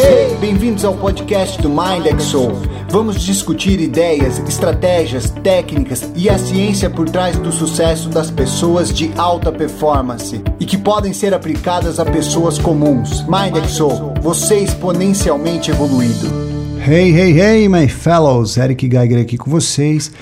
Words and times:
Hey, 0.00 0.36
bem-vindos 0.40 0.84
ao 0.84 0.96
podcast 0.96 1.60
do 1.60 1.68
MindXO. 1.68 2.52
Vamos 2.88 3.20
discutir 3.20 3.80
ideias, 3.80 4.38
estratégias, 4.48 5.28
técnicas 5.30 6.08
e 6.14 6.30
a 6.30 6.38
ciência 6.38 6.88
por 6.88 7.10
trás 7.10 7.36
do 7.36 7.50
sucesso 7.50 8.08
das 8.08 8.30
pessoas 8.30 8.92
de 8.94 9.10
alta 9.16 9.50
performance 9.50 10.40
e 10.60 10.64
que 10.64 10.78
podem 10.78 11.12
ser 11.12 11.34
aplicadas 11.34 11.98
a 11.98 12.04
pessoas 12.04 12.58
comuns. 12.58 13.24
MindXO, 13.26 14.14
você 14.22 14.60
exponencialmente 14.60 15.72
evoluído. 15.72 16.28
Hey, 16.86 17.10
hey, 17.10 17.40
hey, 17.40 17.68
my 17.68 17.88
fellows! 17.88 18.56
Eric 18.56 18.88
Geiger 18.88 19.20
aqui 19.20 19.36
com 19.36 19.50
vocês. 19.50 20.12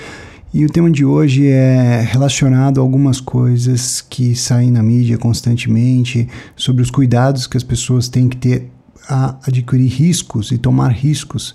E 0.53 0.63
o 0.63 0.69
tema 0.69 0.89
de 0.89 1.03
hoje 1.03 1.45
é 1.47 2.01
relacionado 2.09 2.79
a 2.79 2.81
algumas 2.81 3.19
coisas 3.19 3.99
que 3.99 4.33
saem 4.33 4.71
na 4.71 4.81
mídia 4.81 5.17
constantemente 5.17 6.27
sobre 6.55 6.81
os 6.81 6.89
cuidados 6.89 7.45
que 7.45 7.57
as 7.57 7.63
pessoas 7.63 8.07
têm 8.07 8.29
que 8.29 8.37
ter 8.37 8.71
a 9.09 9.35
adquirir 9.45 9.89
riscos 9.89 10.51
e 10.51 10.57
tomar 10.57 10.89
riscos. 10.89 11.53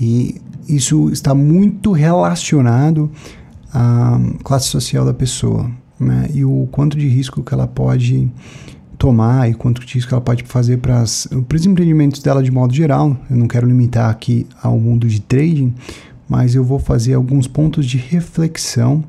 E 0.00 0.40
isso 0.68 1.10
está 1.10 1.34
muito 1.34 1.90
relacionado 1.90 3.10
à 3.74 4.20
classe 4.44 4.68
social 4.68 5.04
da 5.04 5.12
pessoa 5.12 5.68
né? 5.98 6.28
e 6.32 6.44
o 6.44 6.68
quanto 6.70 6.96
de 6.96 7.08
risco 7.08 7.42
que 7.42 7.52
ela 7.52 7.66
pode 7.66 8.30
tomar 8.96 9.48
e 9.48 9.54
quanto 9.54 9.84
de 9.84 9.94
risco 9.94 10.14
ela 10.14 10.20
pode 10.20 10.42
fazer 10.44 10.78
para 10.78 11.02
os 11.02 11.66
empreendimentos 11.66 12.22
dela 12.22 12.42
de 12.42 12.50
modo 12.50 12.72
geral. 12.72 13.16
Eu 13.30 13.36
não 13.36 13.48
quero 13.48 13.66
limitar 13.66 14.10
aqui 14.10 14.46
ao 14.62 14.78
mundo 14.78 15.08
de 15.08 15.20
trading, 15.20 15.74
mas 16.28 16.54
eu 16.54 16.62
vou 16.62 16.78
fazer 16.78 17.14
alguns 17.14 17.46
pontos 17.46 17.86
de 17.86 17.96
reflexão 17.96 19.02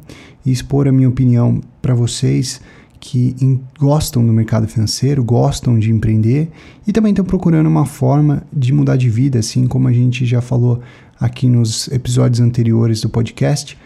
e 0.45 0.51
expor 0.51 0.87
a 0.87 0.91
minha 0.91 1.09
opinião 1.09 1.61
para 1.81 1.93
vocês 1.93 2.61
que 2.99 3.35
em, 3.41 3.61
gostam 3.79 4.25
do 4.25 4.33
mercado 4.33 4.67
financeiro, 4.67 5.23
gostam 5.23 5.79
de 5.79 5.91
empreender 5.91 6.49
e 6.85 6.91
também 6.91 7.11
estão 7.11 7.25
procurando 7.25 7.67
uma 7.67 7.85
forma 7.85 8.43
de 8.51 8.73
mudar 8.73 8.97
de 8.97 9.09
vida, 9.09 9.39
assim 9.39 9.67
como 9.67 9.87
a 9.87 9.93
gente 9.93 10.25
já 10.25 10.41
falou 10.41 10.81
aqui 11.19 11.47
nos 11.47 11.87
episódios 11.89 12.39
anteriores 12.39 13.01
do 13.01 13.09
podcast, 13.09 13.77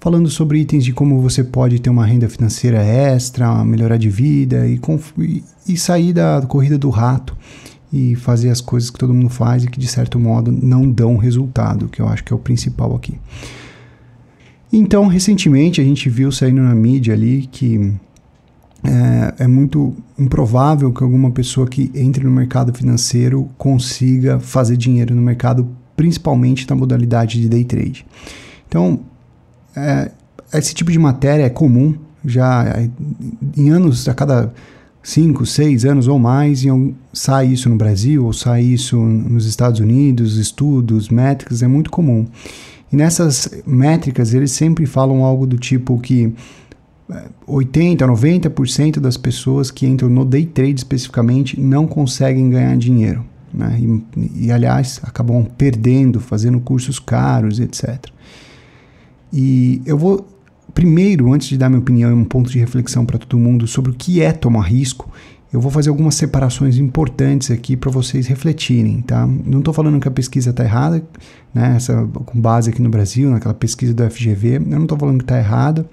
falando 0.00 0.28
sobre 0.28 0.58
itens 0.58 0.84
de 0.84 0.92
como 0.92 1.20
você 1.20 1.44
pode 1.44 1.80
ter 1.80 1.90
uma 1.90 2.04
renda 2.04 2.28
financeira 2.28 2.82
extra, 2.82 3.64
melhorar 3.64 3.98
de 3.98 4.08
vida 4.08 4.66
e, 4.66 4.80
e, 5.18 5.44
e 5.68 5.76
sair 5.76 6.12
da 6.12 6.42
corrida 6.48 6.78
do 6.78 6.90
rato 6.90 7.36
e 7.92 8.14
fazer 8.16 8.48
as 8.48 8.60
coisas 8.60 8.90
que 8.90 8.98
todo 8.98 9.12
mundo 9.12 9.28
faz 9.28 9.64
e 9.64 9.68
que 9.68 9.78
de 9.78 9.86
certo 9.86 10.18
modo 10.18 10.50
não 10.50 10.90
dão 10.90 11.16
resultado, 11.16 11.88
que 11.88 12.00
eu 12.00 12.08
acho 12.08 12.24
que 12.24 12.32
é 12.32 12.36
o 12.36 12.38
principal 12.38 12.94
aqui. 12.94 13.18
Então, 14.72 15.06
recentemente 15.06 15.80
a 15.80 15.84
gente 15.84 16.08
viu 16.08 16.32
saindo 16.32 16.62
na 16.62 16.74
mídia 16.74 17.12
ali 17.12 17.46
que 17.52 17.92
é, 18.82 19.44
é, 19.44 19.46
muito 19.46 19.94
improvável 20.18 20.92
que 20.92 21.04
alguma 21.04 21.30
pessoa 21.30 21.68
que 21.68 21.90
entre 21.94 22.24
no 22.24 22.30
mercado 22.30 22.72
financeiro 22.72 23.50
consiga 23.58 24.40
fazer 24.40 24.76
dinheiro 24.76 25.14
no 25.14 25.20
mercado, 25.20 25.68
principalmente 25.94 26.68
na 26.68 26.74
modalidade 26.74 27.40
de 27.40 27.48
day 27.48 27.64
trade. 27.64 28.06
Então, 28.66 29.00
é, 29.76 30.10
esse 30.54 30.74
tipo 30.74 30.90
de 30.90 30.98
matéria 30.98 31.44
é 31.44 31.50
comum, 31.50 31.94
já 32.24 32.64
em 33.56 33.70
anos, 33.70 34.08
a 34.08 34.14
cada 34.14 34.52
5, 35.02 35.44
6 35.44 35.84
anos 35.84 36.08
ou 36.08 36.18
mais, 36.18 36.64
um, 36.64 36.92
sai 37.12 37.48
isso 37.48 37.68
no 37.68 37.76
Brasil 37.76 38.24
ou 38.24 38.32
sai 38.32 38.62
isso 38.62 38.96
nos 38.96 39.46
Estados 39.46 39.80
Unidos, 39.80 40.36
estudos, 40.36 41.08
métricas, 41.08 41.62
é 41.62 41.66
muito 41.66 41.90
comum. 41.90 42.26
E 42.92 42.96
nessas 42.96 43.50
métricas 43.66 44.32
eles 44.34 44.52
sempre 44.52 44.86
falam 44.86 45.24
algo 45.24 45.46
do 45.46 45.56
tipo 45.56 45.98
que 45.98 46.32
80, 47.46 48.06
90% 48.06 49.00
das 49.00 49.16
pessoas 49.16 49.70
que 49.70 49.86
entram 49.86 50.08
no 50.08 50.24
day 50.24 50.46
trade 50.46 50.74
especificamente 50.74 51.60
não 51.60 51.86
conseguem 51.86 52.48
ganhar 52.50 52.76
dinheiro. 52.76 53.24
Né? 53.52 53.78
E, 54.16 54.46
e, 54.46 54.52
aliás, 54.52 55.00
acabam 55.02 55.44
perdendo, 55.44 56.20
fazendo 56.20 56.58
cursos 56.60 56.98
caros, 56.98 57.60
etc. 57.60 58.06
E 59.32 59.82
eu 59.84 59.98
vou, 59.98 60.26
primeiro, 60.74 61.32
antes 61.32 61.48
de 61.48 61.56
dar 61.56 61.68
minha 61.68 61.80
opinião 61.80 62.10
e 62.10 62.14
um 62.14 62.24
ponto 62.24 62.50
de 62.50 62.58
reflexão 62.58 63.04
para 63.04 63.18
todo 63.18 63.38
mundo 63.38 63.66
sobre 63.66 63.90
o 63.90 63.94
que 63.94 64.20
é 64.20 64.32
tomar 64.32 64.62
risco, 64.62 65.10
eu 65.52 65.60
vou 65.60 65.70
fazer 65.70 65.90
algumas 65.90 66.14
separações 66.14 66.78
importantes 66.78 67.50
aqui 67.50 67.76
para 67.76 67.90
vocês 67.90 68.26
refletirem, 68.26 69.02
tá? 69.02 69.26
Não 69.26 69.58
estou 69.58 69.74
falando 69.74 70.00
que 70.00 70.08
a 70.08 70.10
pesquisa 70.10 70.50
está 70.50 70.64
errada, 70.64 71.04
né? 71.52 71.74
Essa, 71.76 72.08
com 72.24 72.40
base 72.40 72.70
aqui 72.70 72.80
no 72.80 72.88
Brasil, 72.88 73.30
naquela 73.30 73.52
pesquisa 73.52 73.92
do 73.92 74.10
FGV, 74.10 74.56
eu 74.56 74.60
não 74.60 74.84
estou 74.84 74.96
falando 74.96 75.18
que 75.18 75.24
está 75.24 75.38
errada 75.38 75.86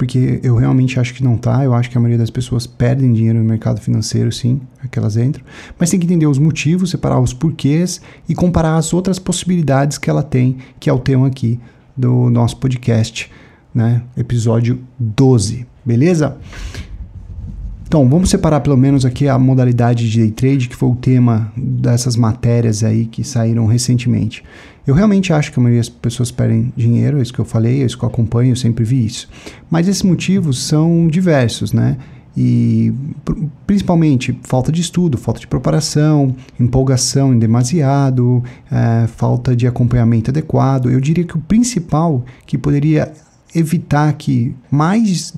porque 0.00 0.40
eu 0.42 0.56
realmente 0.56 0.98
acho 0.98 1.12
que 1.12 1.22
não 1.22 1.36
tá. 1.36 1.62
Eu 1.62 1.74
acho 1.74 1.90
que 1.90 1.98
a 1.98 2.00
maioria 2.00 2.16
das 2.16 2.30
pessoas 2.30 2.66
perdem 2.66 3.12
dinheiro 3.12 3.38
no 3.38 3.44
mercado 3.44 3.82
financeiro, 3.82 4.32
sim, 4.32 4.58
aquelas 4.82 5.14
entram. 5.18 5.44
Mas 5.78 5.90
tem 5.90 6.00
que 6.00 6.06
entender 6.06 6.26
os 6.26 6.38
motivos, 6.38 6.88
separar 6.88 7.20
os 7.20 7.34
porquês 7.34 8.00
e 8.26 8.34
comparar 8.34 8.76
as 8.76 8.94
outras 8.94 9.18
possibilidades 9.18 9.98
que 9.98 10.08
ela 10.08 10.22
tem, 10.22 10.56
que 10.80 10.88
é 10.88 10.92
o 10.92 10.98
tema 10.98 11.26
aqui 11.26 11.60
do 11.94 12.30
nosso 12.30 12.56
podcast, 12.56 13.30
né? 13.74 14.02
Episódio 14.16 14.80
12, 14.98 15.66
beleza? 15.84 16.36
Então, 17.90 18.08
vamos 18.08 18.30
separar 18.30 18.60
pelo 18.60 18.76
menos 18.76 19.04
aqui 19.04 19.26
a 19.26 19.36
modalidade 19.36 20.08
de 20.08 20.20
day 20.20 20.30
trade, 20.30 20.68
que 20.68 20.76
foi 20.76 20.88
o 20.88 20.94
tema 20.94 21.52
dessas 21.56 22.14
matérias 22.14 22.84
aí 22.84 23.04
que 23.04 23.24
saíram 23.24 23.66
recentemente. 23.66 24.44
Eu 24.86 24.94
realmente 24.94 25.32
acho 25.32 25.52
que 25.52 25.58
a 25.58 25.62
maioria 25.62 25.80
das 25.80 25.88
pessoas 25.88 26.30
perdem 26.30 26.72
dinheiro, 26.76 27.18
é 27.18 27.22
isso 27.22 27.32
que 27.32 27.40
eu 27.40 27.44
falei, 27.44 27.82
é 27.82 27.86
isso 27.86 27.98
que 27.98 28.04
eu 28.04 28.08
acompanho, 28.08 28.52
eu 28.52 28.56
sempre 28.56 28.84
vi 28.84 29.04
isso. 29.04 29.28
Mas 29.68 29.88
esses 29.88 30.04
motivos 30.04 30.62
são 30.62 31.08
diversos, 31.08 31.72
né? 31.72 31.96
E 32.36 32.92
principalmente 33.66 34.38
falta 34.44 34.70
de 34.70 34.80
estudo, 34.80 35.18
falta 35.18 35.40
de 35.40 35.48
preparação, 35.48 36.34
empolgação 36.60 37.34
em 37.34 37.38
demasiado, 37.40 38.42
é, 38.70 39.08
falta 39.08 39.54
de 39.56 39.66
acompanhamento 39.66 40.30
adequado. 40.30 40.88
Eu 40.90 41.00
diria 41.00 41.24
que 41.24 41.36
o 41.36 41.40
principal 41.40 42.24
que 42.46 42.56
poderia 42.56 43.12
evitar 43.54 44.12
que 44.14 44.54
mais 44.70 45.34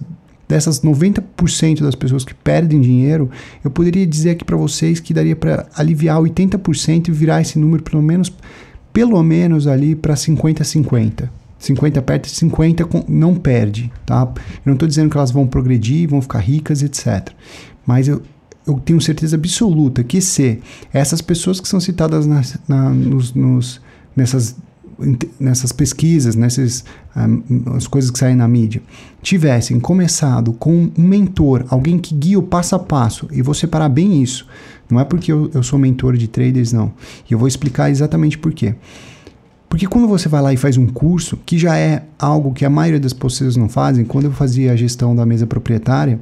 dessas 0.49 0.81
90% 0.83 1.81
das 1.81 1.95
pessoas 1.95 2.25
que 2.25 2.35
perdem 2.35 2.81
dinheiro, 2.81 3.31
eu 3.65 3.71
poderia 3.71 4.07
dizer 4.07 4.31
aqui 4.31 4.45
para 4.45 4.57
vocês 4.57 5.01
que 5.01 5.15
daria 5.15 5.35
para 5.35 5.67
aliviar 5.75 6.21
80% 6.21 7.09
e 7.09 7.11
virar 7.11 7.41
esse 7.41 7.59
número 7.59 7.83
pelo 7.83 8.03
menos 8.03 8.33
pelo 8.93 9.23
menos 9.23 9.67
ali 9.67 9.95
para 9.95 10.15
50 10.15 10.63
50. 10.63 11.33
50 11.59 12.03
perde, 12.03 12.29
50 12.29 12.89
não 13.09 13.35
perde, 13.37 13.91
tá? 14.05 14.31
Eu 14.35 14.61
não 14.67 14.73
estou 14.75 14.87
dizendo 14.87 15.09
que 15.09 15.17
elas 15.17 15.31
vão 15.31 15.47
progredir, 15.47 16.09
vão 16.09 16.21
ficar 16.21 16.41
ricas, 16.41 16.83
etc. 16.83 17.31
Mas 17.87 18.09
eu, 18.09 18.21
eu 18.67 18.75
tenho 18.75 19.01
certeza 19.01 19.37
absoluta 19.37 20.03
que 20.03 20.21
se 20.21 20.59
essas 20.93 21.23
pessoas 21.23 21.61
que 21.61 21.69
são 21.69 21.81
citadas 21.81 22.27
nas, 22.27 22.59
na, 22.69 22.91
nos, 22.91 23.33
nos, 23.33 23.81
nessas 24.15 24.57
nessas 25.39 25.73
pesquisas, 25.73 26.35
nessas 26.35 26.85
um, 27.17 27.75
as 27.75 27.87
coisas 27.87 28.11
que 28.11 28.19
saem 28.19 28.37
na 28.37 28.47
mídia, 28.47 28.83
tivessem 29.23 29.79
começado 29.81 30.53
com 30.53 30.91
um 30.97 31.03
mentor, 31.03 31.65
alguém 31.69 31.99
que 31.99 32.15
guia 32.15 32.39
o 32.39 32.43
passo 32.43 32.75
a 32.75 32.79
passo, 32.79 33.29
e 33.33 33.43
vou 33.43 33.55
separar 33.55 33.89
bem 33.89 34.23
isso, 34.23 34.47
não 34.91 35.01
é 35.01 35.05
porque 35.05 35.33
eu, 35.33 35.51
eu 35.55 35.63
sou 35.63 35.79
mentor 35.79 36.17
de 36.17 36.29
traders, 36.29 36.73
não, 36.73 36.93
e 37.29 37.33
eu 37.33 37.39
vou 37.39 37.49
explicar 37.49 37.91
exatamente 37.91 38.39
por 38.39 38.53
quê. 38.53 38.75
Porque 39.69 39.87
quando 39.87 40.07
você 40.07 40.29
vai 40.29 40.43
lá 40.43 40.53
e 40.53 40.57
faz 40.59 40.77
um 40.77 40.87
curso, 40.87 41.39
que 41.47 41.57
já 41.57 41.79
é 41.79 42.03
algo 42.19 42.53
que 42.53 42.63
a 42.63 42.69
maioria 42.69 43.01
das 43.01 43.15
pessoas 43.15 43.57
não 43.57 43.71
fazem, 43.71 44.05
quando 44.05 44.27
eu 44.27 44.33
fazia 44.33 44.71
a 44.71 44.77
gestão 44.77 45.17
da 45.17 45.25
mesa 45.25 45.47
proprietária, 45.47 46.21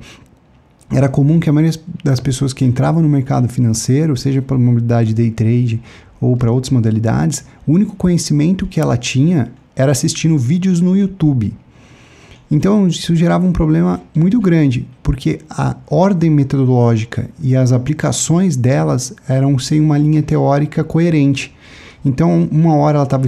era 0.93 1.09
comum 1.09 1.41
que 1.41 1.49
a 1.49 1.53
maioria 1.53 1.81
das 2.05 2.21
pessoas 2.21 2.53
que 2.53 2.65
entravam 2.65 3.03
no 3.03 3.09
mercado 3.09 3.49
financeiro, 3.49 4.17
seja 4.17 4.43
por 4.43 4.59
mobilidade 4.59 5.15
day 5.15 5.31
trade 5.31 5.81
ou 6.21 6.37
para 6.37 6.53
outras 6.53 6.71
modalidades, 6.71 7.45
o 7.67 7.73
único 7.73 7.97
conhecimento 7.97 8.67
que 8.67 8.81
ela 8.81 8.97
tinha 8.97 9.51
era 9.75 9.93
assistindo 9.93 10.37
vídeos 10.37 10.81
no 10.81 10.97
YouTube. 10.97 11.55
Então 12.51 12.89
isso 12.89 13.15
gerava 13.15 13.47
um 13.47 13.53
problema 13.53 14.01
muito 14.15 14.41
grande, 14.41 14.87
porque 15.03 15.39
a 15.49 15.77
ordem 15.89 16.29
metodológica 16.29 17.31
e 17.41 17.55
as 17.55 17.71
aplicações 17.71 18.57
delas 18.57 19.15
eram 19.29 19.57
sem 19.59 19.81
uma 19.81 19.97
linha 19.97 20.23
teórica 20.23 20.83
coerente. 20.83 21.55
Então, 22.03 22.49
uma 22.51 22.75
hora 22.77 22.97
ela 22.97 23.05
estava 23.05 23.27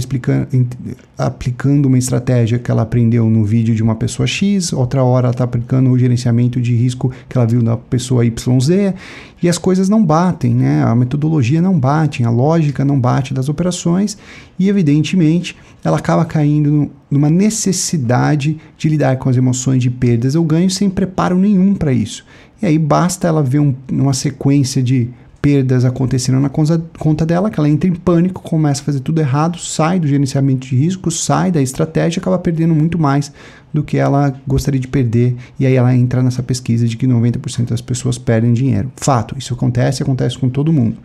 aplicando 1.17 1.85
uma 1.85 1.97
estratégia 1.97 2.57
que 2.57 2.71
ela 2.71 2.81
aprendeu 2.81 3.29
no 3.29 3.45
vídeo 3.45 3.75
de 3.75 3.83
uma 3.83 3.93
pessoa 3.93 4.25
X, 4.25 4.73
outra 4.73 5.03
hora 5.03 5.27
ela 5.27 5.31
está 5.31 5.43
aplicando 5.43 5.91
o 5.91 5.97
gerenciamento 5.97 6.59
de 6.59 6.75
risco 6.75 7.11
que 7.29 7.37
ela 7.37 7.45
viu 7.45 7.61
da 7.61 7.77
pessoa 7.77 8.25
YZ, 8.25 8.95
e 9.43 9.47
as 9.47 9.59
coisas 9.59 9.89
não 9.89 10.03
batem, 10.03 10.55
né? 10.55 10.83
A 10.83 10.95
metodologia 10.95 11.61
não 11.61 11.77
bate, 11.77 12.23
a 12.23 12.31
lógica 12.31 12.83
não 12.83 12.99
bate 12.99 13.31
das 13.31 13.47
operações, 13.47 14.17
e 14.57 14.67
evidentemente 14.67 15.55
ela 15.83 15.97
acaba 15.97 16.25
caindo 16.25 16.89
numa 17.11 17.29
necessidade 17.29 18.57
de 18.75 18.89
lidar 18.89 19.17
com 19.17 19.29
as 19.29 19.37
emoções 19.37 19.83
de 19.83 19.91
perdas 19.91 20.33
ou 20.33 20.43
ganhos 20.43 20.75
sem 20.75 20.89
preparo 20.89 21.37
nenhum 21.37 21.75
para 21.75 21.93
isso. 21.93 22.25
E 22.59 22.65
aí 22.65 22.79
basta 22.79 23.27
ela 23.27 23.43
ver 23.43 23.59
um, 23.59 23.75
uma 23.91 24.13
sequência 24.13 24.81
de 24.81 25.09
perdas 25.43 25.83
aconteceram 25.83 26.39
na 26.39 26.47
conta 26.49 27.25
dela, 27.25 27.49
que 27.49 27.59
ela 27.59 27.67
entra 27.67 27.89
em 27.89 27.93
pânico, 27.93 28.41
começa 28.41 28.81
a 28.81 28.85
fazer 28.85 29.01
tudo 29.01 29.19
errado, 29.19 29.59
sai 29.59 29.99
do 29.99 30.07
gerenciamento 30.07 30.65
de 30.65 30.73
risco, 30.77 31.11
sai 31.11 31.51
da 31.51 31.61
estratégia, 31.61 32.21
acaba 32.21 32.39
perdendo 32.39 32.73
muito 32.73 32.97
mais 32.97 33.29
do 33.73 33.83
que 33.83 33.97
ela 33.97 34.33
gostaria 34.47 34.79
de 34.79 34.87
perder, 34.87 35.35
e 35.59 35.65
aí 35.65 35.75
ela 35.75 35.93
entra 35.93 36.23
nessa 36.23 36.41
pesquisa 36.41 36.87
de 36.87 36.95
que 36.95 37.05
90% 37.05 37.71
das 37.71 37.81
pessoas 37.81 38.17
perdem 38.17 38.53
dinheiro. 38.53 38.89
Fato, 38.95 39.35
isso 39.37 39.53
acontece, 39.53 40.01
acontece 40.01 40.37
com 40.37 40.47
todo 40.47 40.71
mundo. 40.71 40.95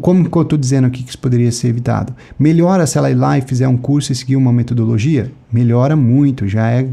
Como 0.00 0.28
que 0.28 0.36
eu 0.36 0.42
estou 0.42 0.58
dizendo 0.58 0.88
aqui 0.88 1.04
que 1.04 1.10
isso 1.10 1.18
poderia 1.18 1.52
ser 1.52 1.68
evitado? 1.68 2.12
Melhora 2.36 2.88
se 2.88 2.98
ela 2.98 3.08
ir 3.08 3.14
lá 3.14 3.38
e 3.38 3.40
fizer 3.40 3.68
um 3.68 3.76
curso 3.76 4.10
e 4.10 4.16
seguir 4.16 4.34
uma 4.34 4.52
metodologia? 4.52 5.30
Melhora 5.52 5.94
muito, 5.94 6.48
já 6.48 6.68
é, 6.70 6.88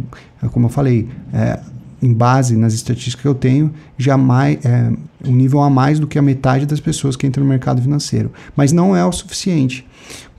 como 0.51 0.67
eu 0.67 0.69
falei, 0.69 1.07
é, 1.33 1.59
em 2.01 2.13
base 2.13 2.55
nas 2.55 2.73
estatísticas 2.73 3.21
que 3.21 3.27
eu 3.27 3.35
tenho, 3.35 3.73
jamais 3.97 4.63
é, 4.63 4.91
um 5.25 5.31
nível 5.31 5.61
a 5.61 5.69
mais 5.69 5.99
do 5.99 6.07
que 6.07 6.19
a 6.19 6.21
metade 6.21 6.65
das 6.65 6.79
pessoas 6.79 7.15
que 7.15 7.25
entram 7.25 7.43
no 7.43 7.49
mercado 7.49 7.81
financeiro. 7.81 8.31
Mas 8.55 8.71
não 8.71 8.95
é 8.95 9.03
o 9.05 9.11
suficiente. 9.11 9.85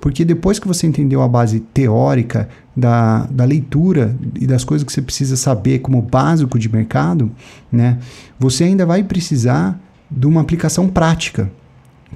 Porque 0.00 0.24
depois 0.24 0.58
que 0.58 0.68
você 0.68 0.86
entendeu 0.86 1.20
a 1.22 1.28
base 1.28 1.60
teórica 1.60 2.48
da, 2.76 3.26
da 3.30 3.44
leitura 3.44 4.16
e 4.36 4.46
das 4.46 4.62
coisas 4.62 4.86
que 4.86 4.92
você 4.92 5.02
precisa 5.02 5.36
saber 5.36 5.80
como 5.80 6.00
básico 6.00 6.58
de 6.58 6.68
mercado, 6.70 7.30
né, 7.70 7.98
você 8.38 8.64
ainda 8.64 8.86
vai 8.86 9.02
precisar 9.02 9.78
de 10.10 10.26
uma 10.26 10.40
aplicação 10.40 10.88
prática. 10.88 11.50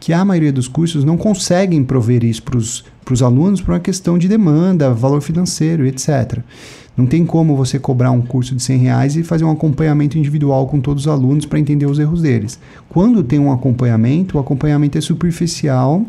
Que 0.00 0.12
a 0.12 0.24
maioria 0.24 0.52
dos 0.52 0.68
cursos 0.68 1.04
não 1.04 1.16
conseguem 1.16 1.84
prover 1.84 2.24
isso 2.24 2.42
para 2.42 2.56
os 2.56 3.22
alunos 3.22 3.60
por 3.60 3.72
uma 3.72 3.80
questão 3.80 4.18
de 4.18 4.26
demanda, 4.28 4.92
valor 4.92 5.20
financeiro, 5.20 5.86
etc. 5.86 6.40
Não 6.96 7.06
tem 7.06 7.24
como 7.24 7.56
você 7.56 7.78
cobrar 7.78 8.10
um 8.10 8.20
curso 8.20 8.54
de 8.54 8.62
100 8.62 8.78
reais 8.78 9.16
e 9.16 9.22
fazer 9.22 9.44
um 9.44 9.50
acompanhamento 9.50 10.18
individual 10.18 10.66
com 10.66 10.80
todos 10.80 11.04
os 11.04 11.08
alunos 11.08 11.46
para 11.46 11.58
entender 11.58 11.86
os 11.86 11.98
erros 11.98 12.20
deles. 12.20 12.58
Quando 12.88 13.22
tem 13.22 13.38
um 13.38 13.50
acompanhamento, 13.50 14.36
o 14.36 14.40
acompanhamento 14.40 14.98
é 14.98 15.00
superficial 15.00 16.04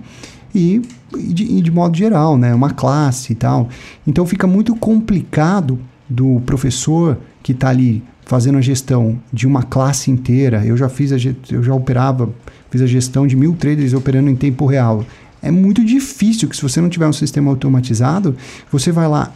e, 0.53 0.81
e, 1.17 1.33
de, 1.33 1.43
e 1.43 1.61
de 1.61 1.71
modo 1.71 1.95
geral, 1.95 2.37
né? 2.37 2.53
Uma 2.53 2.71
classe 2.71 3.31
e 3.31 3.35
tal. 3.35 3.69
Então 4.05 4.25
fica 4.25 4.45
muito 4.45 4.75
complicado 4.75 5.79
do 6.09 6.41
professor 6.45 7.17
que 7.41 7.53
está 7.53 7.69
ali 7.69 8.03
fazendo 8.25 8.57
a 8.57 8.61
gestão 8.61 9.19
de 9.31 9.47
uma 9.47 9.63
classe 9.63 10.11
inteira. 10.11 10.65
Eu 10.65 10.75
já 10.75 10.89
fiz 10.89 11.11
eu 11.49 11.63
já 11.63 11.73
operava, 11.73 12.29
fiz 12.73 12.81
a 12.81 12.87
gestão 12.87 13.27
de 13.27 13.35
mil 13.35 13.53
traders 13.53 13.93
operando 13.93 14.31
em 14.31 14.35
tempo 14.35 14.65
real. 14.65 15.05
É 15.43 15.51
muito 15.51 15.85
difícil 15.85 16.49
que 16.49 16.55
se 16.55 16.61
você 16.63 16.81
não 16.81 16.89
tiver 16.89 17.07
um 17.07 17.13
sistema 17.13 17.51
automatizado, 17.51 18.35
você 18.71 18.91
vai 18.91 19.07
lá 19.07 19.31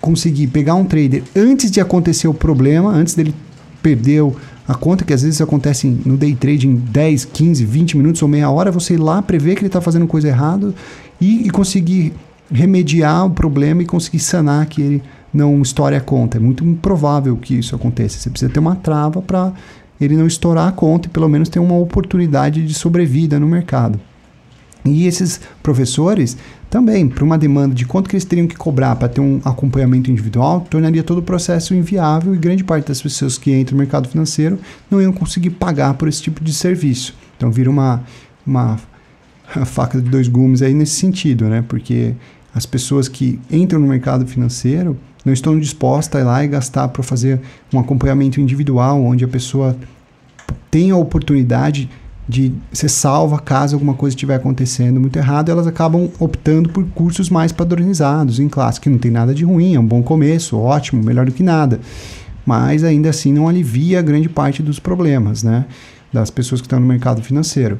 conseguir 0.00 0.48
pegar 0.48 0.74
um 0.74 0.84
trader 0.84 1.22
antes 1.36 1.70
de 1.70 1.80
acontecer 1.80 2.26
o 2.26 2.34
problema, 2.34 2.90
antes 2.90 3.14
dele 3.14 3.32
perder 3.80 4.20
a 4.66 4.74
conta, 4.74 5.04
que 5.04 5.12
às 5.12 5.22
vezes 5.22 5.40
acontece 5.40 5.86
no 6.04 6.16
day 6.16 6.34
trade 6.34 6.66
em 6.66 6.74
10, 6.74 7.26
15, 7.26 7.64
20 7.64 7.96
minutos 7.96 8.20
ou 8.20 8.26
meia 8.28 8.50
hora, 8.50 8.72
você 8.72 8.94
ir 8.94 8.98
lá 8.98 9.22
prever 9.22 9.54
que 9.54 9.60
ele 9.60 9.68
está 9.68 9.80
fazendo 9.80 10.08
coisa 10.08 10.26
errada 10.26 10.74
e, 11.20 11.46
e, 11.46 11.50
conseguir 11.50 12.12
remediar 12.50 13.26
o 13.26 13.30
problema 13.30 13.82
e 13.82 13.86
conseguir 13.86 14.18
sanar 14.18 14.66
que 14.66 14.82
ele 14.82 15.02
não 15.32 15.62
estoure 15.62 15.94
a 15.94 16.00
conta. 16.00 16.36
É 16.36 16.40
muito 16.40 16.64
improvável 16.64 17.36
que 17.36 17.54
isso 17.54 17.76
aconteça. 17.76 18.18
Você 18.18 18.28
precisa 18.28 18.50
ter 18.50 18.58
uma 18.58 18.74
trava 18.74 19.22
para 19.22 19.52
ele 20.04 20.16
não 20.16 20.26
estourar 20.26 20.68
a 20.68 20.72
conta 20.72 21.08
e 21.08 21.10
pelo 21.10 21.28
menos 21.28 21.48
ter 21.48 21.58
uma 21.58 21.76
oportunidade 21.76 22.66
de 22.66 22.74
sobrevida 22.74 23.38
no 23.38 23.46
mercado. 23.46 24.00
E 24.84 25.06
esses 25.06 25.40
professores 25.62 26.36
também, 26.68 27.08
para 27.08 27.22
uma 27.22 27.38
demanda 27.38 27.74
de 27.74 27.84
quanto 27.84 28.08
que 28.08 28.16
eles 28.16 28.24
teriam 28.24 28.46
que 28.46 28.56
cobrar 28.56 28.96
para 28.96 29.08
ter 29.08 29.20
um 29.20 29.40
acompanhamento 29.44 30.10
individual, 30.10 30.62
tornaria 30.68 31.02
todo 31.02 31.18
o 31.18 31.22
processo 31.22 31.74
inviável 31.74 32.34
e 32.34 32.38
grande 32.38 32.64
parte 32.64 32.88
das 32.88 33.00
pessoas 33.00 33.38
que 33.38 33.52
entram 33.52 33.76
no 33.76 33.82
mercado 33.82 34.08
financeiro 34.08 34.58
não 34.90 35.00
iam 35.00 35.12
conseguir 35.12 35.50
pagar 35.50 35.94
por 35.94 36.08
esse 36.08 36.22
tipo 36.22 36.42
de 36.42 36.52
serviço. 36.52 37.14
Então 37.36 37.50
vira 37.50 37.70
uma, 37.70 38.02
uma 38.46 38.78
faca 39.66 40.00
de 40.00 40.08
dois 40.08 40.28
gumes 40.28 40.62
aí 40.62 40.74
nesse 40.74 40.94
sentido, 40.94 41.44
né? 41.44 41.62
Porque 41.68 42.14
as 42.54 42.66
pessoas 42.66 43.08
que 43.08 43.38
entram 43.50 43.78
no 43.78 43.86
mercado 43.86 44.26
financeiro 44.26 44.96
não 45.24 45.32
estão 45.32 45.58
dispostas 45.58 46.20
a 46.20 46.22
ir 46.22 46.26
lá 46.26 46.44
e 46.44 46.48
gastar 46.48 46.88
para 46.88 47.02
fazer 47.02 47.40
um 47.72 47.78
acompanhamento 47.78 48.40
individual, 48.40 49.02
onde 49.02 49.24
a 49.24 49.28
pessoa 49.28 49.76
tem 50.70 50.90
a 50.90 50.96
oportunidade 50.96 51.88
de 52.28 52.52
ser 52.72 52.88
salva 52.88 53.38
caso 53.38 53.74
alguma 53.74 53.94
coisa 53.94 54.14
estiver 54.14 54.36
acontecendo 54.36 55.00
muito 55.00 55.16
errado, 55.16 55.50
elas 55.50 55.66
acabam 55.66 56.08
optando 56.18 56.68
por 56.68 56.84
cursos 56.86 57.28
mais 57.28 57.52
padronizados 57.52 58.38
em 58.38 58.48
classe, 58.48 58.80
que 58.80 58.88
não 58.88 58.98
tem 58.98 59.10
nada 59.10 59.34
de 59.34 59.44
ruim, 59.44 59.74
é 59.74 59.80
um 59.80 59.86
bom 59.86 60.02
começo, 60.02 60.56
ótimo, 60.56 61.02
melhor 61.02 61.26
do 61.26 61.32
que 61.32 61.42
nada. 61.42 61.80
Mas 62.46 62.84
ainda 62.84 63.10
assim 63.10 63.32
não 63.32 63.48
alivia 63.48 64.00
grande 64.02 64.28
parte 64.28 64.62
dos 64.62 64.78
problemas, 64.78 65.42
né? 65.42 65.66
Das 66.12 66.30
pessoas 66.30 66.60
que 66.60 66.66
estão 66.66 66.80
no 66.80 66.86
mercado 66.86 67.22
financeiro. 67.22 67.78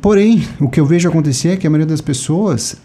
Porém, 0.00 0.42
o 0.60 0.68
que 0.68 0.80
eu 0.80 0.86
vejo 0.86 1.08
acontecer 1.08 1.50
é 1.50 1.56
que 1.56 1.66
a 1.66 1.70
maioria 1.70 1.86
das 1.86 2.00
pessoas 2.00 2.76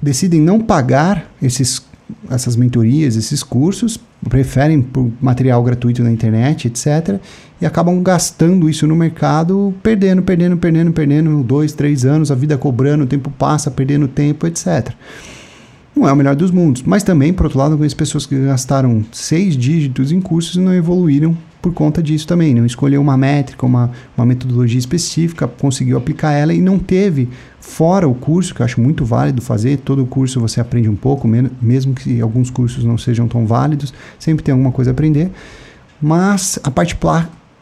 decidem 0.00 0.40
não 0.40 0.58
pagar 0.58 1.30
esses, 1.40 1.82
essas 2.30 2.56
mentorias, 2.56 3.16
esses 3.16 3.42
cursos, 3.42 3.98
preferem 4.28 4.80
por 4.80 5.10
material 5.20 5.62
gratuito 5.62 6.02
na 6.02 6.10
internet, 6.10 6.68
etc. 6.68 7.20
E 7.60 7.66
acabam 7.66 8.02
gastando 8.02 8.68
isso 8.68 8.86
no 8.86 8.94
mercado, 8.94 9.74
perdendo, 9.82 10.22
perdendo, 10.22 10.56
perdendo, 10.56 10.92
perdendo, 10.92 11.42
dois, 11.42 11.72
três 11.72 12.04
anos, 12.04 12.30
a 12.30 12.34
vida 12.34 12.56
cobrando, 12.56 13.04
o 13.04 13.06
tempo 13.06 13.30
passa, 13.30 13.70
perdendo 13.70 14.08
tempo, 14.08 14.46
etc. 14.46 14.90
Não 15.94 16.08
é 16.08 16.12
o 16.12 16.16
melhor 16.16 16.34
dos 16.34 16.50
mundos, 16.50 16.82
mas 16.82 17.02
também, 17.02 17.32
por 17.32 17.44
outro 17.44 17.58
lado, 17.58 17.76
conheço 17.76 17.96
pessoas 17.96 18.24
que 18.24 18.38
gastaram 18.38 19.04
seis 19.12 19.56
dígitos 19.56 20.10
em 20.10 20.20
cursos 20.20 20.56
e 20.56 20.60
não 20.60 20.72
evoluíram 20.72 21.36
por 21.62 21.72
conta 21.72 22.02
disso 22.02 22.26
também. 22.26 22.52
Não 22.52 22.66
escolheu 22.66 23.00
uma 23.00 23.16
métrica, 23.16 23.64
uma, 23.64 23.92
uma 24.16 24.26
metodologia 24.26 24.78
específica, 24.78 25.46
conseguiu 25.46 25.96
aplicar 25.96 26.32
ela 26.32 26.52
e 26.52 26.60
não 26.60 26.78
teve, 26.78 27.28
fora 27.60 28.08
o 28.08 28.14
curso, 28.14 28.52
que 28.52 28.60
eu 28.60 28.66
acho 28.66 28.80
muito 28.80 29.04
válido 29.04 29.40
fazer, 29.40 29.78
todo 29.78 30.04
curso 30.04 30.40
você 30.40 30.60
aprende 30.60 30.88
um 30.88 30.96
pouco, 30.96 31.28
mesmo 31.28 31.94
que 31.94 32.20
alguns 32.20 32.50
cursos 32.50 32.84
não 32.84 32.98
sejam 32.98 33.28
tão 33.28 33.46
válidos, 33.46 33.94
sempre 34.18 34.42
tem 34.42 34.52
alguma 34.52 34.72
coisa 34.72 34.90
a 34.90 34.92
aprender. 34.92 35.30
Mas 36.00 36.58
a 36.64 36.70
parte 36.70 36.96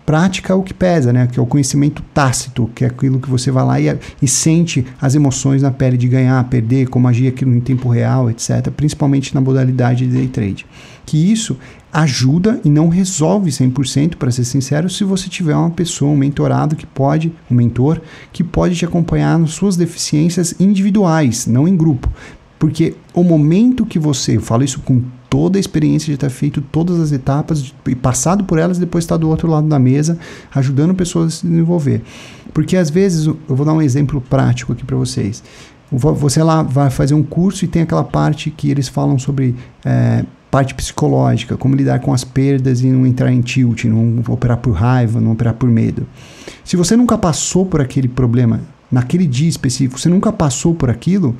prática 0.06 0.54
é 0.54 0.56
o 0.56 0.62
que 0.62 0.72
pesa, 0.72 1.12
né? 1.12 1.28
Que 1.30 1.38
é 1.38 1.42
o 1.42 1.46
conhecimento 1.46 2.02
tácito, 2.14 2.70
que 2.74 2.84
é 2.84 2.88
aquilo 2.88 3.20
que 3.20 3.28
você 3.28 3.50
vai 3.50 3.64
lá 3.64 3.80
e, 3.80 3.98
e 4.22 4.26
sente 4.26 4.84
as 5.00 5.14
emoções 5.14 5.60
na 5.60 5.70
pele 5.70 5.98
de 5.98 6.08
ganhar, 6.08 6.42
perder, 6.44 6.88
como 6.88 7.06
agir 7.06 7.28
aquilo 7.28 7.54
em 7.54 7.60
tempo 7.60 7.88
real, 7.90 8.30
etc. 8.30 8.70
Principalmente 8.74 9.34
na 9.34 9.42
modalidade 9.42 10.06
de 10.06 10.16
day 10.16 10.26
trade. 10.26 10.66
Que 11.04 11.30
isso 11.30 11.58
ajuda 11.92 12.60
e 12.64 12.70
não 12.70 12.88
resolve 12.88 13.50
100%, 13.50 14.16
para 14.16 14.30
ser 14.30 14.44
sincero, 14.44 14.88
se 14.88 15.04
você 15.04 15.28
tiver 15.28 15.56
uma 15.56 15.70
pessoa, 15.70 16.12
um 16.12 16.16
mentorado 16.16 16.76
que 16.76 16.86
pode, 16.86 17.32
um 17.50 17.54
mentor, 17.54 18.00
que 18.32 18.44
pode 18.44 18.76
te 18.76 18.84
acompanhar 18.84 19.38
nas 19.38 19.52
suas 19.52 19.76
deficiências 19.76 20.54
individuais, 20.60 21.46
não 21.46 21.66
em 21.66 21.76
grupo. 21.76 22.08
Porque 22.58 22.94
o 23.14 23.24
momento 23.24 23.86
que 23.86 23.98
você, 23.98 24.36
eu 24.36 24.40
falo 24.40 24.62
isso 24.62 24.80
com 24.80 25.02
toda 25.30 25.58
a 25.58 25.60
experiência 25.60 26.12
de 26.12 26.18
ter 26.18 26.28
feito 26.28 26.60
todas 26.60 27.00
as 27.00 27.12
etapas 27.12 27.72
e 27.86 27.94
passado 27.94 28.44
por 28.44 28.58
elas 28.58 28.76
e 28.76 28.80
depois 28.80 29.04
estar 29.04 29.16
do 29.16 29.28
outro 29.28 29.48
lado 29.48 29.66
da 29.66 29.78
mesa, 29.78 30.18
ajudando 30.54 30.94
pessoas 30.94 31.26
a 31.26 31.36
se 31.36 31.46
desenvolver. 31.46 32.02
Porque 32.52 32.76
às 32.76 32.90
vezes, 32.90 33.26
eu 33.26 33.38
vou 33.48 33.64
dar 33.64 33.72
um 33.72 33.80
exemplo 33.80 34.20
prático 34.20 34.72
aqui 34.72 34.84
para 34.84 34.96
vocês. 34.96 35.42
Você 35.90 36.42
lá 36.42 36.62
vai 36.62 36.90
fazer 36.90 37.14
um 37.14 37.22
curso 37.22 37.64
e 37.64 37.68
tem 37.68 37.82
aquela 37.82 38.04
parte 38.04 38.50
que 38.50 38.70
eles 38.70 38.88
falam 38.88 39.18
sobre 39.18 39.56
é, 39.84 40.24
parte 40.50 40.74
psicológica, 40.74 41.56
como 41.56 41.76
lidar 41.76 42.00
com 42.00 42.12
as 42.12 42.24
perdas 42.24 42.82
e 42.82 42.88
não 42.88 43.06
entrar 43.06 43.32
em 43.32 43.40
tilt, 43.40 43.84
não 43.84 44.22
operar 44.28 44.56
por 44.56 44.72
raiva, 44.72 45.20
não 45.20 45.32
operar 45.32 45.54
por 45.54 45.68
medo. 45.68 46.06
Se 46.64 46.76
você 46.76 46.96
nunca 46.96 47.16
passou 47.16 47.64
por 47.64 47.80
aquele 47.80 48.08
problema, 48.08 48.60
naquele 48.90 49.26
dia 49.26 49.48
específico, 49.48 49.98
você 49.98 50.08
nunca 50.08 50.32
passou 50.32 50.74
por 50.74 50.90
aquilo, 50.90 51.36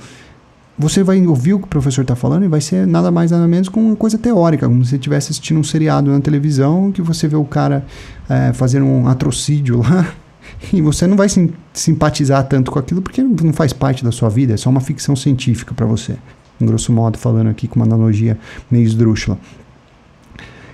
você 0.79 1.03
vai 1.03 1.25
ouvir 1.27 1.55
o 1.55 1.59
que 1.59 1.65
o 1.65 1.69
professor 1.69 2.03
está 2.03 2.15
falando 2.15 2.45
e 2.45 2.49
vai 2.49 2.61
ser 2.61 2.87
nada 2.87 3.11
mais 3.11 3.31
nada 3.31 3.47
menos 3.47 3.69
com 3.69 3.89
uma 3.89 3.97
coisa 3.97 4.17
teórica, 4.17 4.67
como 4.67 4.83
se 4.85 4.91
você 4.91 4.97
estivesse 4.97 5.31
assistindo 5.31 5.59
um 5.59 5.65
seriado 5.65 6.11
na 6.11 6.21
televisão 6.21 6.91
que 6.93 7.03
você 7.03 7.29
vê 7.29 7.37
o 7.37 7.45
cara 7.45 7.85
é, 8.29 8.53
fazendo 8.53 8.87
um 8.87 9.07
atrocídio 9.09 9.83
lá 9.83 10.11
e 10.73 10.81
você 10.81 11.07
não 11.07 11.17
vai 11.17 11.29
sim, 11.29 11.51
simpatizar 11.75 12.45
tanto 12.45 12.71
com 12.71 12.79
aquilo 12.79 13.03
porque 13.03 13.23
não 13.23 13.53
faz 13.53 13.73
parte 13.73 14.05
da 14.05 14.13
sua 14.13 14.29
vida, 14.31 14.55
é 14.55 14.57
só 14.57 14.71
uma 14.71 14.81
ficção 14.81 15.15
científica 15.17 15.75
para 15.75 15.85
você. 15.85 16.17
Grosso 16.61 16.93
modo, 16.93 17.19
falando 17.19 17.49
aqui 17.49 17.67
com 17.67 17.77
uma 17.77 17.87
analogia 17.87 18.39
meio 18.71 18.85
esdrúxula. 18.85 19.39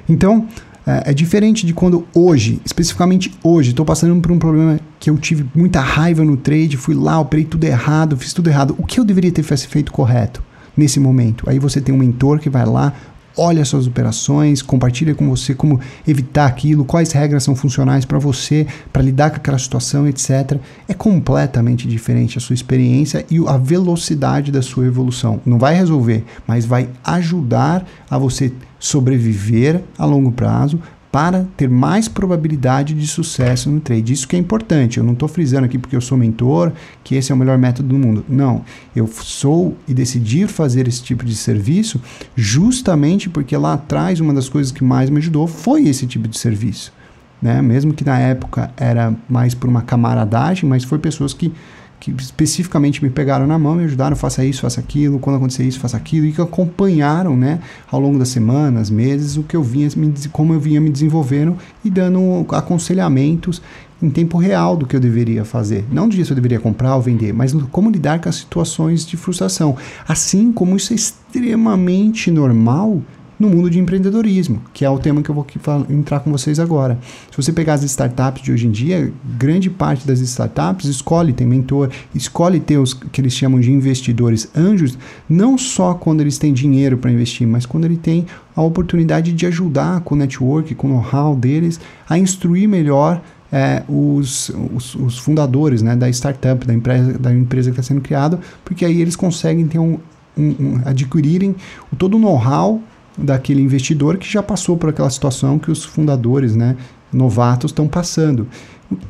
Então, 0.09 0.47
é, 0.87 1.11
é 1.11 1.15
diferente 1.15 1.67
de 1.67 1.75
quando 1.75 2.07
hoje, 2.15 2.61
especificamente 2.65 3.33
hoje, 3.43 3.71
estou 3.71 3.85
passando 3.85 4.21
por 4.21 4.31
um 4.31 4.39
problema 4.39 4.79
que 5.01 5.11
eu 5.11 5.19
tive 5.19 5.47
muita 5.55 5.81
raiva 5.81 6.25
no 6.25 6.37
trade, 6.37 6.77
fui 6.77 6.95
lá, 6.95 7.19
operei 7.19 7.45
tudo 7.45 7.65
errado, 7.65 8.17
fiz 8.17 8.33
tudo 8.33 8.49
errado. 8.49 8.75
O 8.79 8.87
que 8.87 9.01
eu 9.01 9.05
deveria 9.05 9.33
ter 9.33 9.43
feito 9.43 9.93
correto 9.93 10.43
nesse 10.77 11.01
momento? 11.01 11.49
Aí 11.49 11.59
você 11.59 11.81
tem 11.81 11.95
um 11.95 11.99
mentor 11.99 12.39
que 12.39 12.49
vai 12.49 12.65
lá, 12.65 12.93
olha 13.37 13.65
suas 13.65 13.87
operações, 13.87 14.63
compartilha 14.63 15.15
com 15.15 15.29
você 15.29 15.55
como 15.55 15.81
evitar 16.07 16.47
aquilo, 16.47 16.85
quais 16.85 17.13
regras 17.13 17.45
são 17.45 17.55
funcionais 17.55 18.05
para 18.05 18.19
você, 18.19 18.67
para 18.93 19.03
lidar 19.03 19.31
com 19.31 19.37
aquela 19.37 19.59
situação, 19.59 20.07
etc. 20.07 20.59
É 20.89 20.95
completamente 20.95 21.87
diferente 21.87 22.39
a 22.39 22.41
sua 22.41 22.55
experiência 22.55 23.25
e 23.31 23.39
a 23.47 23.57
velocidade 23.57 24.51
da 24.51 24.63
sua 24.63 24.87
evolução. 24.87 25.41
Não 25.45 25.59
vai 25.59 25.75
resolver, 25.75 26.25
mas 26.47 26.65
vai 26.65 26.89
ajudar 27.05 27.87
a 28.11 28.19
você 28.19 28.53
sobreviver 28.79 29.83
a 29.99 30.05
longo 30.05 30.31
prazo, 30.31 30.81
para 31.17 31.47
ter 31.57 31.67
mais 31.67 32.09
probabilidade 32.09 32.93
de 32.93 33.07
sucesso 33.07 33.71
no 33.71 33.81
trade. 33.81 34.13
Isso 34.13 34.29
que 34.29 34.37
é 34.37 34.39
importante. 34.39 34.99
Eu 34.99 35.05
não 35.05 35.15
estou 35.15 35.27
frisando 35.27 35.65
aqui 35.65 35.79
porque 35.79 35.97
eu 35.97 36.01
sou 36.03 36.19
mentor, 36.19 36.73
que 37.03 37.15
esse 37.15 37.33
é 37.33 37.35
o 37.35 37.39
melhor 37.39 37.57
método 37.57 37.89
do 37.89 37.95
mundo. 37.97 38.23
Não. 38.29 38.63
Eu 38.95 39.07
sou 39.07 39.75
e 39.89 39.95
decidi 39.95 40.47
fazer 40.47 40.87
esse 40.87 41.03
tipo 41.03 41.25
de 41.25 41.35
serviço 41.35 41.99
justamente 42.37 43.31
porque 43.31 43.57
lá 43.57 43.73
atrás 43.73 44.21
uma 44.21 44.35
das 44.35 44.51
coisas 44.51 44.71
que 44.71 44.85
mais 44.85 45.09
me 45.09 45.17
ajudou 45.17 45.47
foi 45.47 45.89
esse 45.89 46.07
tipo 46.07 46.29
de 46.29 46.37
serviço. 46.37 46.93
Né? 47.41 47.63
Mesmo 47.63 47.95
que 47.95 48.05
na 48.05 48.19
época 48.19 48.71
era 48.77 49.15
mais 49.27 49.55
por 49.55 49.71
uma 49.71 49.81
camaradagem, 49.81 50.69
mas 50.69 50.85
foi 50.85 50.99
pessoas 50.99 51.33
que 51.33 51.51
que 51.99 52.11
especificamente 52.11 53.03
me 53.03 53.11
pegaram 53.11 53.47
na 53.47 53.59
mão, 53.59 53.75
me 53.75 53.85
ajudaram, 53.85 54.17
faça 54.17 54.45
isso, 54.45 54.63
faça 54.63 54.81
aquilo, 54.81 55.19
quando 55.19 55.37
acontecer 55.37 55.65
isso, 55.65 55.81
faça 55.81 55.97
aquilo, 55.97 56.27
e 56.27 56.33
que 56.33 56.41
acompanharam, 56.41 57.37
né, 57.37 57.61
ao 57.91 58.01
longo 58.01 58.19
das 58.19 58.29
semanas, 58.29 58.91
meses, 58.91 59.37
o 59.37 59.43
que 59.43 59.57
eu 59.57 59.63
vinha, 59.63 59.89
como 60.33 60.53
eu 60.53 60.61
vinha 60.61 60.81
me 60.81 60.91
desenvolvendo 60.91 61.57
e 61.85 61.91
dando 61.91 62.47
aconselhamentos 62.51 63.63
em 64.03 64.11
tempo 64.11 64.37
real 64.37 64.77
do 64.77 64.87
que 64.87 64.95
eu 64.95 65.01
deveria 65.01 65.45
fazer. 65.45 65.85
Não 65.91 66.09
disso 66.09 66.33
eu 66.33 66.35
deveria 66.35 66.61
comprar 66.61 66.95
ou 66.97 67.03
vender, 67.03 67.33
mas 67.33 67.55
como 67.73 67.91
lidar 67.91 68.21
com 68.21 68.29
as 68.29 68.37
situações 68.37 69.07
de 69.07 69.17
frustração. 69.17 69.77
Assim 70.07 70.53
como 70.53 70.77
isso 70.77 70.93
é 70.93 70.97
extremamente 70.97 72.31
normal 72.31 73.03
no 73.39 73.49
mundo 73.49 73.69
de 73.71 73.79
empreendedorismo, 73.79 74.63
que 74.73 74.85
é 74.85 74.91
o 74.91 74.99
tema 74.99 75.23
que 75.23 75.31
eu 75.31 75.35
vou 75.35 75.47
entrar 75.91 76.21
com 76.21 76.31
vocês 76.31 76.59
agora. 76.59 76.99
Se 77.31 77.37
você 77.37 77.53
pegar 77.53 77.75
as 77.75 77.83
startups 77.83 78.43
de 78.43 78.53
hoje 78.53 78.67
em 78.67 78.71
dia, 78.71 79.13
grande 79.39 79.69
parte 79.69 80.07
das 80.07 80.21
startups 80.21 80.87
escolhe 80.87 81.33
ter 81.33 81.45
mentor, 81.45 81.91
escolhe 82.15 82.59
ter 82.61 82.79
os 82.79 82.95
que 82.95 83.21
eles 83.21 83.33
chamam 83.33 83.61
de 83.61 83.71
investidores 83.71 84.49
anjos, 84.57 84.99
não 85.29 85.59
só 85.59 85.95
quando 85.95 86.21
eles 86.21 86.39
têm 86.39 86.53
dinheiro 86.53 86.97
para 86.97 87.11
investir, 87.11 87.47
mas 87.47 87.67
quando 87.67 87.85
ele 87.85 87.97
tem 87.97 88.27
a 88.55 88.63
oportunidade 88.63 89.33
de 89.33 89.47
ajudar 89.47 90.01
com 90.01 90.15
o 90.15 90.19
network, 90.19 90.75
com 90.75 90.89
o 90.89 90.91
know-how 90.91 91.37
deles, 91.37 91.79
a 92.09 92.19
instruir 92.19 92.69
melhor 92.69 93.21
é, 93.53 93.83
os, 93.89 94.51
os, 94.75 94.95
os, 94.95 95.19
fundadores 95.19 95.83
né, 95.83 95.95
da 95.95 96.09
startup, 96.09 96.67
da 96.67 96.75
empresa, 96.75 97.19
da 97.19 97.33
empresa 97.33 97.71
que 97.71 97.79
está 97.79 97.83
sendo 97.83 98.01
criada, 98.01 98.41
porque 98.65 98.85
aí 98.85 99.01
eles 99.01 99.15
conseguem 99.15 99.67
ter 99.67 99.79
um, 99.79 99.99
um, 100.37 100.43
um 100.59 100.81
adquirirem 100.85 101.55
todo 101.97 102.17
o 102.17 102.19
know-how 102.19 102.83
daquele 103.17 103.63
investidor 103.63 104.17
que 104.19 104.31
já 104.31 104.43
passou 104.43 104.77
por 104.77 104.91
aquela 104.91 105.11
situação 105.11 105.59
que 105.59 105.71
os 105.71 105.85
fundadores, 105.85 106.55
né, 106.55 106.77
novatos, 107.13 107.71
estão 107.71 107.89
passando, 107.89 108.47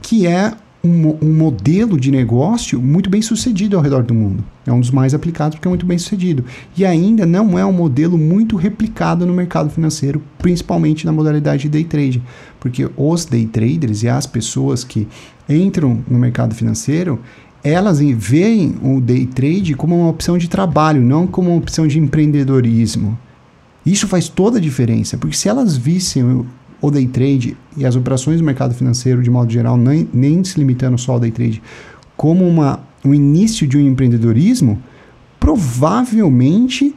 que 0.01 0.27
é 0.27 0.53
um, 0.87 1.17
um, 1.21 1.33
modelo 1.33 1.99
de 1.99 2.11
negócio 2.13 2.81
muito 2.81 3.11
bem 3.11 3.21
sucedido 3.21 3.77
ao 3.77 3.83
redor 3.83 4.05
do 4.05 4.15
mundo. 4.15 4.45
É 4.65 4.73
um 4.73 4.81
dos 4.81 4.91
mais 4.91 5.15
aplicados 5.15 5.57
porque 5.57 5.67
é 5.67 5.71
muito 5.71 5.85
bem 5.85 5.99
sucedido. 5.99 6.45
E 6.77 6.85
ainda 6.85 7.27
não 7.27 7.59
é 7.59 7.65
um 7.65 7.73
modelo 7.73 8.17
muito 8.17 8.57
replicado 8.57 9.27
no 9.27 9.35
mercado 9.35 9.69
financeiro, 9.69 10.23
principalmente 10.39 11.05
na 11.05 11.13
modalidade 11.13 11.63
de 11.63 11.69
day 11.69 11.85
trade. 11.85 12.23
Porque 12.61 12.89
os 12.97 13.25
day 13.25 13.47
traders 13.47 14.03
e 14.03 14.09
as 14.09 14.27
pessoas 14.27 14.85
que 14.85 15.09
entram 15.49 16.05
no 16.09 16.19
mercado 16.19 16.55
financeiro, 16.55 17.21
elas 17.65 17.99
veem 17.99 18.77
o 18.83 19.01
day 19.01 19.27
trade 19.27 19.75
como 19.75 19.99
uma 19.99 20.11
opção 20.11 20.39
de 20.39 20.49
trabalho, 20.49 21.03
não 21.03 21.27
como 21.27 21.51
uma 21.51 21.59
opção 21.59 21.87
de 21.87 21.99
empreendedorismo. 21.99 23.19
Isso 23.87 24.09
faz 24.09 24.29
toda 24.29 24.59
a 24.59 24.61
diferença, 24.61 25.17
porque 25.17 25.37
se 25.37 25.49
elas 25.49 25.77
vissem 25.77 26.45
o 26.83 26.91
day 26.91 27.07
trade 27.07 27.57
e 27.77 27.87
as 27.87 27.95
operações 27.95 28.39
do 28.39 28.45
mercado 28.45 28.75
financeiro 28.75 29.23
de 29.23 29.31
modo 29.31 29.51
geral, 29.51 29.77
nem, 29.77 30.09
nem 30.13 30.43
se 30.43 30.59
limitando 30.59 30.99
só 30.99 31.13
ao 31.13 31.21
day 31.21 31.31
trade, 31.31 31.63
como 32.17 32.47
uma, 32.47 32.81
um 33.05 33.15
início 33.15 33.67
de 33.67 33.79
um 33.79 33.81
empreendedorismo, 33.81 34.83
provavelmente 35.39 36.95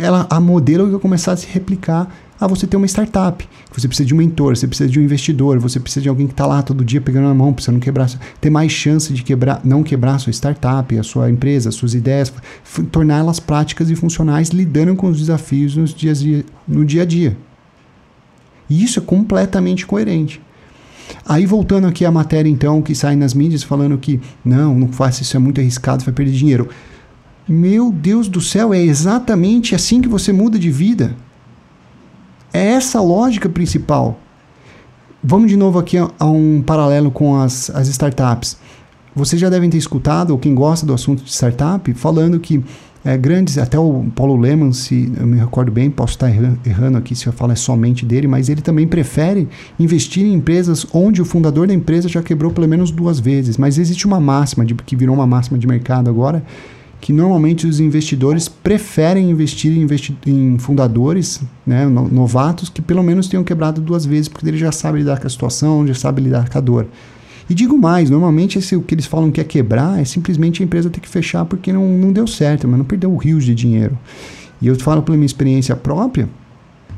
ela, 0.00 0.26
a 0.30 0.40
modelo 0.40 0.90
vai 0.90 0.98
começar 0.98 1.32
a 1.32 1.36
se 1.36 1.46
replicar 1.46 2.10
a 2.40 2.46
você 2.46 2.66
ter 2.66 2.76
uma 2.76 2.86
startup. 2.86 3.46
Você 3.72 3.86
precisa 3.86 4.06
de 4.06 4.14
um 4.14 4.16
mentor, 4.16 4.56
você 4.56 4.66
precisa 4.66 4.88
de 4.88 4.98
um 4.98 5.02
investidor, 5.02 5.58
você 5.58 5.78
precisa 5.78 6.02
de 6.02 6.08
alguém 6.08 6.26
que 6.26 6.32
está 6.32 6.46
lá 6.46 6.62
todo 6.62 6.82
dia 6.82 7.00
pegando 7.00 7.28
na 7.28 7.34
mão, 7.34 7.52
para 7.52 7.70
não 7.70 7.78
quebrar, 7.78 8.10
ter 8.40 8.48
mais 8.48 8.72
chance 8.72 9.12
de 9.12 9.22
quebrar, 9.22 9.60
não 9.62 9.82
quebrar 9.82 10.14
a 10.14 10.18
sua 10.18 10.32
startup, 10.32 10.98
a 10.98 11.02
sua 11.02 11.30
empresa, 11.30 11.68
as 11.68 11.74
suas 11.74 11.94
ideias, 11.94 12.32
torná-las 12.90 13.38
práticas 13.38 13.90
e 13.90 13.94
funcionais, 13.94 14.48
lidando 14.48 14.96
com 14.96 15.08
os 15.08 15.18
desafios 15.18 15.76
nos 15.76 15.92
dias, 15.92 16.24
no 16.66 16.84
dia 16.84 17.02
a 17.02 17.04
dia. 17.04 17.36
E 18.70 18.82
isso 18.82 18.98
é 18.98 19.02
completamente 19.02 19.86
coerente. 19.86 20.40
Aí 21.26 21.44
voltando 21.44 21.86
aqui 21.86 22.04
à 22.04 22.10
matéria 22.10 22.48
então 22.48 22.80
que 22.80 22.94
sai 22.94 23.16
nas 23.16 23.34
mídias 23.34 23.62
falando 23.62 23.98
que 23.98 24.20
não, 24.44 24.78
não 24.78 24.88
faça 24.88 25.22
isso, 25.22 25.36
é 25.36 25.40
muito 25.40 25.60
arriscado, 25.60 26.04
vai 26.04 26.14
perder 26.14 26.32
dinheiro. 26.32 26.68
Meu 27.48 27.90
Deus 27.90 28.28
do 28.28 28.40
céu, 28.40 28.72
é 28.72 28.80
exatamente 28.80 29.74
assim 29.74 30.00
que 30.00 30.08
você 30.08 30.32
muda 30.32 30.58
de 30.58 30.70
vida. 30.70 31.16
É 32.52 32.72
essa 32.72 32.98
a 32.98 33.02
lógica 33.02 33.48
principal. 33.48 34.18
Vamos 35.22 35.50
de 35.50 35.56
novo 35.56 35.78
aqui 35.78 35.98
a, 35.98 36.10
a 36.18 36.26
um 36.26 36.62
paralelo 36.62 37.10
com 37.10 37.38
as, 37.38 37.70
as 37.70 37.88
startups. 37.88 38.56
Vocês 39.14 39.40
já 39.40 39.50
devem 39.50 39.68
ter 39.68 39.76
escutado, 39.76 40.30
ou 40.30 40.38
quem 40.38 40.54
gosta 40.54 40.86
do 40.86 40.94
assunto 40.94 41.22
de 41.22 41.30
startup, 41.30 41.92
falando 41.94 42.38
que 42.38 42.62
é, 43.04 43.16
grandes, 43.16 43.56
até 43.56 43.78
o 43.78 44.04
Paulo 44.14 44.36
Lehmann, 44.36 44.72
se 44.72 45.10
eu 45.18 45.26
me 45.26 45.38
recordo 45.38 45.72
bem, 45.72 45.90
posso 45.90 46.12
estar 46.12 46.30
errando 46.66 46.98
aqui 46.98 47.14
se 47.14 47.26
eu 47.26 47.32
falo 47.32 47.52
é 47.52 47.56
somente 47.56 48.04
dele, 48.04 48.28
mas 48.28 48.50
ele 48.50 48.60
também 48.60 48.86
prefere 48.86 49.48
investir 49.78 50.24
em 50.24 50.34
empresas 50.34 50.86
onde 50.92 51.22
o 51.22 51.24
fundador 51.24 51.66
da 51.66 51.72
empresa 51.72 52.08
já 52.08 52.22
quebrou 52.22 52.50
pelo 52.50 52.68
menos 52.68 52.90
duas 52.90 53.18
vezes. 53.18 53.56
Mas 53.56 53.78
existe 53.78 54.06
uma 54.06 54.20
máxima, 54.20 54.66
de, 54.66 54.74
que 54.74 54.94
virou 54.94 55.14
uma 55.14 55.26
máxima 55.26 55.58
de 55.58 55.66
mercado 55.66 56.10
agora, 56.10 56.42
que 57.00 57.12
normalmente 57.12 57.66
os 57.66 57.80
investidores 57.80 58.48
preferem 58.48 59.30
investir 59.30 59.72
em, 59.72 59.80
investi 59.80 60.16
em 60.26 60.58
fundadores, 60.58 61.40
né, 61.66 61.86
novatos, 61.86 62.68
que 62.68 62.82
pelo 62.82 63.02
menos 63.02 63.26
tenham 63.26 63.42
quebrado 63.42 63.80
duas 63.80 64.04
vezes, 64.04 64.28
porque 64.28 64.46
ele 64.46 64.58
já 64.58 64.70
sabe 64.70 64.98
lidar 64.98 65.18
com 65.18 65.26
a 65.26 65.30
situação, 65.30 65.86
já 65.86 65.94
sabe 65.94 66.20
lidar 66.20 66.48
com 66.48 66.58
a 66.58 66.60
dor. 66.60 66.86
E 67.48 67.54
digo 67.54 67.76
mais, 67.76 68.10
normalmente 68.10 68.58
esse, 68.58 68.76
o 68.76 68.82
que 68.82 68.94
eles 68.94 69.06
falam 69.06 69.30
que 69.30 69.40
é 69.40 69.44
quebrar 69.44 69.98
é 69.98 70.04
simplesmente 70.04 70.62
a 70.62 70.64
empresa 70.64 70.90
ter 70.90 71.00
que 71.00 71.08
fechar 71.08 71.44
porque 71.46 71.72
não, 71.72 71.88
não 71.88 72.12
deu 72.12 72.26
certo, 72.26 72.68
mas 72.68 72.78
não 72.78 72.84
perdeu 72.84 73.16
rios 73.16 73.44
de 73.44 73.54
dinheiro. 73.54 73.98
E 74.60 74.66
eu 74.66 74.78
falo 74.78 75.02
pela 75.02 75.16
minha 75.16 75.26
experiência 75.26 75.74
própria, 75.74 76.28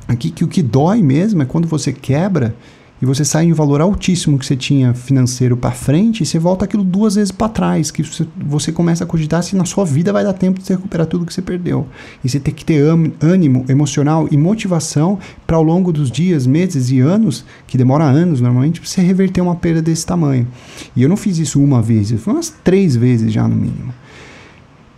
aqui 0.09 0.31
que 0.31 0.45
o 0.45 0.49
que 0.49 0.63
dói 0.63 1.01
mesmo 1.01 1.43
é 1.43 1.45
quando 1.45 1.69
você 1.69 1.93
quebra 1.93 2.55
e 3.03 3.05
você 3.05 3.25
sai 3.25 3.47
em 3.47 3.53
um 3.53 3.55
valor 3.57 3.81
altíssimo 3.81 4.39
que 4.39 4.47
você 4.47 4.55
tinha 4.55 4.95
financeiro 4.95 5.57
para 5.57 5.73
frente 5.73 6.23
e 6.23 6.27
você 6.27 6.39
volta 6.39 6.65
aquilo 6.65 6.85
duas 6.85 7.17
vezes 7.17 7.33
para 7.33 7.49
trás, 7.49 7.91
que 7.91 8.01
você, 8.47 8.71
começa 8.71 9.03
a 9.03 9.07
cogitar 9.07 9.43
se 9.43 9.57
na 9.57 9.65
sua 9.65 9.85
vida 9.85 10.13
vai 10.13 10.23
dar 10.23 10.33
tempo 10.33 10.61
de 10.61 10.67
você 10.67 10.75
recuperar 10.75 11.09
tudo 11.09 11.27
que 11.27 11.35
você 11.35 11.43
perdeu. 11.43 11.85
E 12.23 12.29
você 12.29 12.39
tem 12.39 12.55
que 12.55 12.65
ter 12.65 12.81
ânimo 13.21 13.65
emocional 13.69 14.29
e 14.31 14.37
motivação 14.37 15.19
para 15.45 15.57
ao 15.57 15.65
longo 15.65 15.93
dos 15.93 16.13
dias, 16.13 16.47
meses 16.47 16.93
e 16.93 17.01
anos, 17.01 17.45
que 17.67 17.77
demora 17.77 18.05
anos 18.05 18.41
normalmente, 18.41 18.81
você 18.81 19.01
reverter 19.01 19.41
uma 19.41 19.57
perda 19.57 19.83
desse 19.83 20.07
tamanho. 20.07 20.47
E 20.95 21.03
eu 21.03 21.09
não 21.09 21.17
fiz 21.17 21.39
isso 21.39 21.61
uma 21.61 21.83
vez, 21.83 22.13
fiz 22.13 22.25
umas 22.25 22.55
três 22.63 22.95
vezes 22.95 23.33
já 23.33 23.49
no 23.49 23.57
mínimo. 23.57 23.93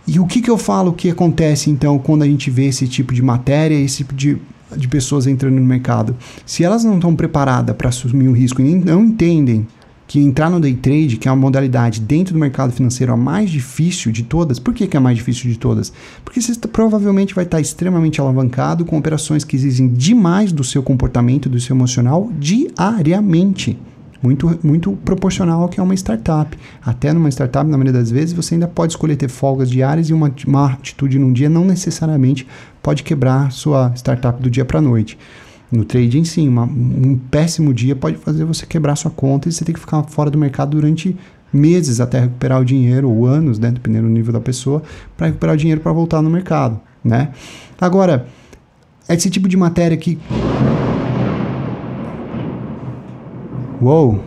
E 0.07 0.19
o 0.19 0.27
que, 0.27 0.43
que 0.43 0.49
eu 0.51 0.59
falo 0.59 0.93
que 0.93 1.09
acontece 1.09 1.71
então 1.71 1.97
quando 1.97 2.21
a 2.21 2.27
gente 2.27 2.51
vê 2.51 2.65
esse 2.65 2.87
tipo 2.87 3.15
de 3.15 3.23
matéria, 3.23 3.73
esse 3.73 3.97
tipo 3.97 4.13
de 4.13 4.37
de 4.77 4.87
pessoas 4.87 5.27
entrando 5.27 5.55
no 5.55 5.65
mercado, 5.65 6.15
se 6.45 6.63
elas 6.63 6.83
não 6.83 6.95
estão 6.95 7.15
preparadas 7.15 7.75
para 7.75 7.89
assumir 7.89 8.27
o 8.27 8.33
risco 8.33 8.61
e 8.61 8.75
não 8.75 9.05
entendem 9.05 9.67
que 10.07 10.19
entrar 10.19 10.49
no 10.49 10.59
day 10.59 10.75
trade, 10.75 11.17
que 11.17 11.27
é 11.27 11.31
uma 11.31 11.41
modalidade 11.41 11.99
dentro 11.99 12.33
do 12.33 12.39
mercado 12.39 12.71
financeiro 12.71 13.11
a 13.11 13.17
mais 13.17 13.49
difícil 13.49 14.11
de 14.11 14.23
todas, 14.23 14.59
por 14.59 14.73
que, 14.73 14.85
que 14.87 14.95
é 14.95 14.99
a 14.99 15.01
mais 15.01 15.17
difícil 15.17 15.49
de 15.49 15.57
todas? 15.57 15.91
Porque 16.23 16.39
você 16.41 16.53
provavelmente 16.67 17.33
vai 17.33 17.43
estar 17.43 17.59
extremamente 17.59 18.21
alavancado 18.21 18.85
com 18.85 18.97
operações 18.97 19.43
que 19.43 19.55
exigem 19.55 19.87
demais 19.87 20.51
do 20.51 20.63
seu 20.63 20.83
comportamento, 20.83 21.49
do 21.49 21.59
seu 21.59 21.75
emocional 21.75 22.31
diariamente 22.39 23.77
muito, 24.25 24.59
muito 24.63 24.91
proporcional 25.05 25.61
ao 25.61 25.69
que 25.69 25.79
é 25.79 25.83
uma 25.83 25.93
startup. 25.93 26.57
Até 26.83 27.13
numa 27.13 27.29
startup, 27.29 27.69
na 27.69 27.77
maioria 27.77 27.93
das 27.93 28.09
vezes, 28.09 28.33
você 28.33 28.55
ainda 28.55 28.67
pode 28.67 28.93
escolher 28.93 29.15
ter 29.15 29.29
folgas 29.29 29.69
diárias 29.69 30.09
e 30.09 30.13
uma, 30.13 30.33
uma 30.47 30.73
atitude 30.73 31.19
num 31.19 31.31
dia 31.31 31.47
não 31.47 31.63
necessariamente 31.63 32.47
pode 32.81 33.03
quebrar 33.03 33.51
sua 33.51 33.93
startup 33.95 34.41
do 34.41 34.49
dia 34.49 34.65
para 34.65 34.79
a 34.79 34.81
noite. 34.81 35.17
No 35.71 35.85
trading, 35.85 36.23
sim, 36.23 36.47
uma, 36.47 36.63
um 36.63 37.19
péssimo 37.29 37.73
dia 37.73 37.95
pode 37.95 38.17
fazer 38.17 38.45
você 38.45 38.65
quebrar 38.65 38.95
sua 38.95 39.11
conta 39.11 39.47
e 39.47 39.51
você 39.51 39.63
tem 39.63 39.73
que 39.73 39.79
ficar 39.79 40.03
fora 40.03 40.29
do 40.31 40.37
mercado 40.37 40.71
durante 40.71 41.15
meses 41.53 41.99
até 41.99 42.19
recuperar 42.19 42.61
o 42.61 42.65
dinheiro, 42.65 43.09
ou 43.09 43.25
anos, 43.25 43.59
né, 43.59 43.71
dependendo 43.71 44.07
do 44.07 44.13
nível 44.13 44.33
da 44.33 44.41
pessoa, 44.41 44.81
para 45.15 45.27
recuperar 45.27 45.55
o 45.55 45.57
dinheiro 45.57 45.81
para 45.81 45.91
voltar 45.91 46.21
no 46.21 46.29
mercado. 46.29 46.79
Né? 47.03 47.29
Agora, 47.79 48.27
esse 49.07 49.29
tipo 49.29 49.47
de 49.47 49.55
matéria 49.55 49.95
que 49.95 50.17
Uou, 53.81 54.23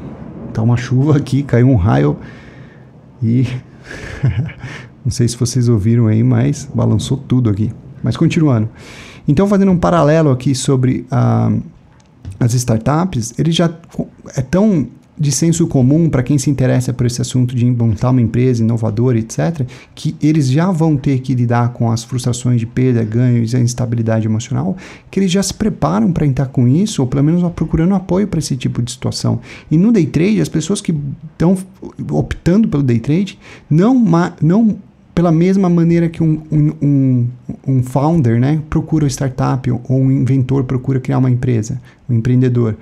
tá 0.53 0.61
uma 0.63 0.77
chuva 0.77 1.17
aqui, 1.17 1.43
caiu 1.43 1.69
um 1.69 1.77
raio 1.77 2.19
e 3.23 3.47
não 5.03 5.11
sei 5.11 5.27
se 5.27 5.37
vocês 5.37 5.69
ouviram 5.69 6.07
aí, 6.07 6.23
mas 6.23 6.69
balançou 6.75 7.17
tudo 7.17 7.49
aqui. 7.49 7.73
Mas 8.03 8.17
continuando. 8.17 8.69
Então, 9.27 9.47
fazendo 9.47 9.73
um 9.73 9.79
paralelo 9.79 10.31
aqui 10.31 10.55
sobre 10.55 11.07
uh, 11.11 11.63
as 12.39 12.55
startups, 12.55 13.35
ele 13.39 13.51
já 13.51 13.71
é 14.37 14.43
tão 14.43 14.89
de 15.19 15.33
senso 15.33 15.67
comum 15.67 16.09
para 16.09 16.23
quem 16.23 16.39
se 16.39 16.51
interessa 16.51 16.93
por 16.93 17.07
esse 17.07 17.21
assunto 17.21 17.55
de 17.55 17.65
montar 17.65 18.11
uma 18.11 18.21
empresa 18.21 18.63
inovadora, 18.63 19.19
etc., 19.19 19.67
que 19.95 20.15
eles 20.23 20.49
já 20.49 20.71
vão 20.71 20.97
ter 20.97 21.19
que 21.21 21.35
lidar 21.35 21.73
com 21.73 21.91
as 21.91 22.05
frustrações 22.05 22.61
de 22.61 22.67
perda, 22.67 23.03
ganhos 23.03 23.53
e 23.53 23.57
a 23.57 23.61
instabilidade 23.61 24.27
emocional, 24.27 24.77
que 25.11 25.19
eles 25.21 25.31
já 25.31 25.43
se 25.43 25.53
preparam 25.55 26.13
para 26.13 26.27
entrar 26.27 26.47
com 26.47 26.69
isso, 26.69 27.03
ou 27.03 27.09
pelo 27.09 27.25
menos 27.25 27.43
procurando 27.53 27.95
apoio 27.95 28.29
para 28.29 28.39
esse 28.39 28.57
tipo 28.57 28.81
de 28.81 28.91
situação. 28.91 29.41
E 29.71 29.77
no 29.77 29.91
day 29.91 30.07
trade, 30.07 30.41
as 30.41 30.49
pessoas 30.49 30.81
que 30.81 30.95
estão 31.33 31.57
optando 32.11 32.69
pelo 32.69 32.83
day 32.83 33.01
trade 33.01 33.39
não, 33.69 34.05
não 34.41 34.77
pela 35.19 35.33
mesma 35.33 35.69
maneira 35.69 36.09
que 36.09 36.23
um, 36.23 36.41
um, 36.49 36.73
um, 36.81 37.27
um 37.67 37.83
founder 37.83 38.39
né, 38.39 38.63
procura 38.71 39.05
startup 39.09 39.69
ou 39.69 39.81
um 39.91 40.13
inventor 40.13 40.63
procura 40.63 41.01
criar 41.01 41.19
uma 41.19 41.29
empresa, 41.29 41.81
um 42.09 42.15
empreendedor. 42.15 42.77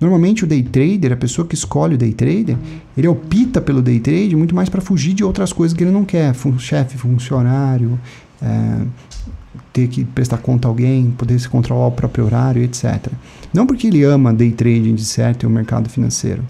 Normalmente 0.00 0.44
o 0.44 0.46
day 0.46 0.62
trader, 0.62 1.12
a 1.12 1.16
pessoa 1.16 1.46
que 1.46 1.54
escolhe 1.54 1.94
o 1.94 1.98
day 1.98 2.12
trader, 2.12 2.56
ele 2.96 3.08
opta 3.08 3.60
pelo 3.60 3.82
day 3.82 3.98
trade 3.98 4.36
muito 4.36 4.54
mais 4.54 4.68
para 4.68 4.80
fugir 4.80 5.12
de 5.12 5.24
outras 5.24 5.52
coisas 5.52 5.76
que 5.76 5.82
ele 5.82 5.90
não 5.90 6.04
quer, 6.04 6.34
Fun 6.34 6.58
chefe, 6.58 6.96
funcionário, 6.96 7.98
é, 8.40 8.86
ter 9.72 9.88
que 9.88 10.04
prestar 10.04 10.38
conta 10.38 10.68
a 10.68 10.70
alguém, 10.70 11.10
poder 11.10 11.38
se 11.38 11.48
controlar 11.48 11.88
o 11.88 11.92
próprio 11.92 12.24
horário, 12.24 12.62
etc. 12.62 13.08
Não 13.52 13.66
porque 13.66 13.88
ele 13.88 14.04
ama 14.04 14.32
day 14.32 14.52
trading 14.52 14.94
de 14.94 15.04
certo 15.04 15.42
e 15.42 15.46
o 15.46 15.50
mercado 15.50 15.88
financeiro, 15.88 16.44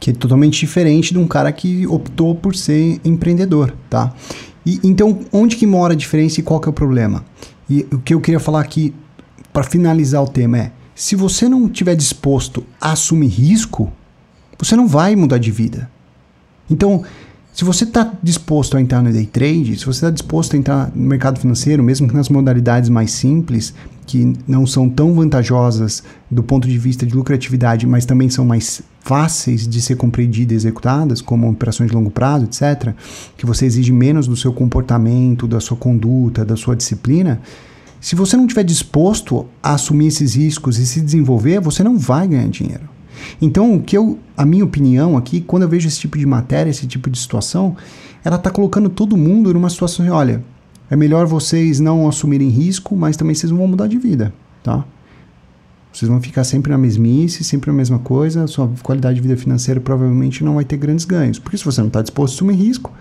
que 0.00 0.10
é 0.10 0.12
totalmente 0.12 0.58
diferente 0.58 1.12
de 1.12 1.18
um 1.18 1.26
cara 1.26 1.52
que 1.52 1.86
optou 1.86 2.34
por 2.34 2.54
ser 2.54 3.00
empreendedor, 3.04 3.72
tá? 3.88 4.12
E, 4.66 4.80
então, 4.82 5.20
onde 5.32 5.56
que 5.56 5.66
mora 5.66 5.92
a 5.92 5.96
diferença 5.96 6.40
e 6.40 6.42
qual 6.42 6.60
que 6.60 6.68
é 6.68 6.70
o 6.70 6.72
problema? 6.72 7.24
E 7.68 7.86
o 7.92 7.98
que 7.98 8.14
eu 8.14 8.20
queria 8.20 8.40
falar 8.40 8.60
aqui 8.60 8.94
para 9.52 9.62
finalizar 9.62 10.22
o 10.22 10.28
tema 10.28 10.58
é 10.58 10.72
se 10.94 11.16
você 11.16 11.48
não 11.48 11.66
estiver 11.66 11.94
disposto 11.94 12.64
a 12.80 12.92
assumir 12.92 13.28
risco, 13.28 13.92
você 14.58 14.76
não 14.76 14.86
vai 14.86 15.16
mudar 15.16 15.38
de 15.38 15.50
vida. 15.50 15.90
Então, 16.70 17.02
se 17.52 17.64
você 17.64 17.84
está 17.84 18.14
disposto 18.22 18.78
a 18.78 18.80
entrar 18.80 19.02
no 19.02 19.12
day 19.12 19.26
trade, 19.26 19.76
se 19.76 19.84
você 19.84 19.98
está 19.98 20.10
disposto 20.10 20.54
a 20.54 20.58
entrar 20.58 20.90
no 20.94 21.06
mercado 21.06 21.38
financeiro, 21.38 21.82
mesmo 21.82 22.10
nas 22.10 22.30
modalidades 22.30 22.88
mais 22.88 23.10
simples, 23.12 23.74
que 24.06 24.32
não 24.48 24.66
são 24.66 24.88
tão 24.88 25.12
vantajosas 25.14 26.02
do 26.30 26.42
ponto 26.42 26.66
de 26.66 26.78
vista 26.78 27.04
de 27.04 27.14
lucratividade, 27.14 27.86
mas 27.86 28.06
também 28.06 28.30
são 28.30 28.44
mais 28.44 28.82
fáceis 29.00 29.68
de 29.68 29.82
ser 29.82 29.96
compreendidas 29.96 30.52
e 30.52 30.56
executadas, 30.56 31.20
como 31.20 31.50
operações 31.50 31.90
de 31.90 31.96
longo 31.96 32.10
prazo, 32.10 32.46
etc., 32.46 32.94
que 33.36 33.44
você 33.44 33.66
exige 33.66 33.92
menos 33.92 34.26
do 34.26 34.36
seu 34.36 34.52
comportamento, 34.52 35.46
da 35.46 35.60
sua 35.60 35.76
conduta, 35.76 36.44
da 36.44 36.56
sua 36.56 36.74
disciplina, 36.74 37.40
se 38.02 38.16
você 38.16 38.36
não 38.36 38.46
estiver 38.46 38.64
disposto 38.64 39.46
a 39.62 39.74
assumir 39.74 40.08
esses 40.08 40.34
riscos 40.34 40.76
e 40.76 40.84
se 40.84 41.00
desenvolver, 41.00 41.60
você 41.60 41.84
não 41.84 41.96
vai 41.96 42.26
ganhar 42.26 42.48
dinheiro. 42.48 42.90
Então, 43.40 43.76
o 43.76 43.80
que 43.80 43.96
eu, 43.96 44.18
a 44.36 44.44
minha 44.44 44.64
opinião 44.64 45.16
aqui, 45.16 45.40
quando 45.40 45.62
eu 45.62 45.68
vejo 45.68 45.86
esse 45.86 46.00
tipo 46.00 46.18
de 46.18 46.26
matéria, 46.26 46.68
esse 46.68 46.84
tipo 46.84 47.08
de 47.08 47.16
situação, 47.16 47.76
ela 48.24 48.34
está 48.34 48.50
colocando 48.50 48.88
todo 48.88 49.16
mundo 49.16 49.54
numa 49.54 49.70
situação 49.70 50.04
de, 50.04 50.10
olha, 50.10 50.42
é 50.90 50.96
melhor 50.96 51.28
vocês 51.28 51.78
não 51.78 52.08
assumirem 52.08 52.48
risco, 52.48 52.96
mas 52.96 53.16
também 53.16 53.36
vocês 53.36 53.52
vão 53.52 53.68
mudar 53.68 53.86
de 53.86 53.98
vida, 53.98 54.34
tá? 54.64 54.84
Vocês 55.92 56.10
vão 56.10 56.20
ficar 56.20 56.42
sempre 56.42 56.72
na 56.72 56.78
mesmice, 56.78 57.44
sempre 57.44 57.70
a 57.70 57.72
mesma 57.72 58.00
coisa, 58.00 58.48
sua 58.48 58.68
qualidade 58.82 59.14
de 59.14 59.20
vida 59.20 59.36
financeira 59.36 59.80
provavelmente 59.80 60.42
não 60.42 60.56
vai 60.56 60.64
ter 60.64 60.76
grandes 60.76 61.04
ganhos. 61.04 61.38
Porque 61.38 61.56
se 61.56 61.64
você 61.64 61.80
não 61.80 61.88
está 61.88 62.02
disposto 62.02 62.32
a 62.32 62.34
assumir 62.34 62.56
risco, 62.56 62.92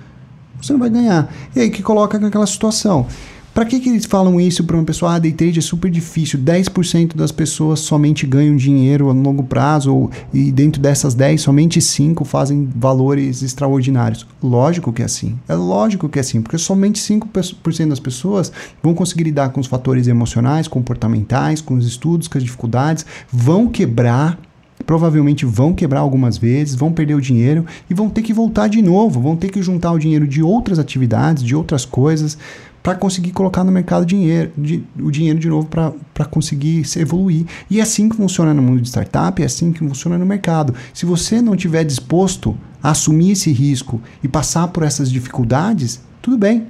você 0.61 0.73
não 0.73 0.79
vai 0.79 0.91
ganhar. 0.91 1.33
E 1.55 1.59
aí 1.59 1.71
que 1.71 1.81
coloca 1.81 2.19
naquela 2.19 2.45
situação. 2.45 3.07
Para 3.53 3.65
que, 3.65 3.81
que 3.81 3.89
eles 3.89 4.05
falam 4.05 4.39
isso 4.39 4.63
para 4.63 4.77
uma 4.77 4.85
pessoa? 4.85 5.15
Ah, 5.15 5.19
day 5.19 5.33
trade 5.33 5.59
é 5.59 5.61
super 5.61 5.91
difícil. 5.91 6.39
10% 6.39 7.15
das 7.17 7.33
pessoas 7.33 7.81
somente 7.81 8.25
ganham 8.25 8.55
dinheiro 8.55 9.09
a 9.09 9.13
longo 9.13 9.43
prazo, 9.43 9.93
ou, 9.93 10.11
e 10.33 10.53
dentro 10.53 10.81
dessas 10.81 11.13
10, 11.13 11.41
somente 11.41 11.81
5 11.81 12.23
fazem 12.23 12.69
valores 12.73 13.41
extraordinários. 13.41 14.25
Lógico 14.41 14.93
que 14.93 15.01
é 15.01 15.05
assim. 15.05 15.37
É 15.49 15.53
lógico 15.53 16.07
que 16.07 16.17
é 16.17 16.21
assim, 16.21 16.41
porque 16.41 16.57
somente 16.57 17.01
5% 17.01 17.89
das 17.89 17.99
pessoas 17.99 18.53
vão 18.81 18.93
conseguir 18.93 19.25
lidar 19.25 19.49
com 19.49 19.59
os 19.59 19.67
fatores 19.67 20.07
emocionais, 20.07 20.69
comportamentais, 20.69 21.59
com 21.59 21.73
os 21.73 21.85
estudos, 21.85 22.29
com 22.29 22.37
as 22.37 22.43
dificuldades, 22.43 23.05
vão 23.31 23.67
quebrar 23.67 24.39
provavelmente 24.81 25.45
vão 25.45 25.73
quebrar 25.73 25.99
algumas 25.99 26.37
vezes, 26.37 26.75
vão 26.75 26.91
perder 26.91 27.13
o 27.13 27.21
dinheiro 27.21 27.65
e 27.89 27.93
vão 27.93 28.09
ter 28.09 28.21
que 28.23 28.33
voltar 28.33 28.67
de 28.67 28.81
novo, 28.81 29.21
vão 29.21 29.35
ter 29.35 29.49
que 29.49 29.61
juntar 29.61 29.91
o 29.91 29.99
dinheiro 29.99 30.27
de 30.27 30.41
outras 30.41 30.79
atividades, 30.79 31.43
de 31.43 31.55
outras 31.55 31.85
coisas, 31.85 32.37
para 32.83 32.95
conseguir 32.95 33.31
colocar 33.31 33.63
no 33.63 33.71
mercado 33.71 34.05
dinheiro, 34.05 34.51
de, 34.57 34.83
o 34.99 35.11
dinheiro 35.11 35.39
de 35.39 35.47
novo 35.47 35.67
para 35.67 36.25
conseguir 36.25 36.83
se 36.85 36.99
evoluir. 36.99 37.45
E 37.69 37.79
é 37.79 37.83
assim 37.83 38.09
que 38.09 38.15
funciona 38.15 38.53
no 38.53 38.61
mundo 38.61 38.81
de 38.81 38.87
startup, 38.87 39.41
é 39.41 39.45
assim 39.45 39.71
que 39.71 39.79
funciona 39.79 40.17
no 40.17 40.25
mercado. 40.25 40.73
Se 40.93 41.05
você 41.05 41.41
não 41.41 41.55
tiver 41.55 41.83
disposto 41.83 42.57
a 42.81 42.91
assumir 42.91 43.31
esse 43.31 43.51
risco 43.51 44.01
e 44.23 44.27
passar 44.27 44.67
por 44.69 44.83
essas 44.83 45.11
dificuldades, 45.11 46.01
tudo 46.21 46.37
bem. 46.37 46.67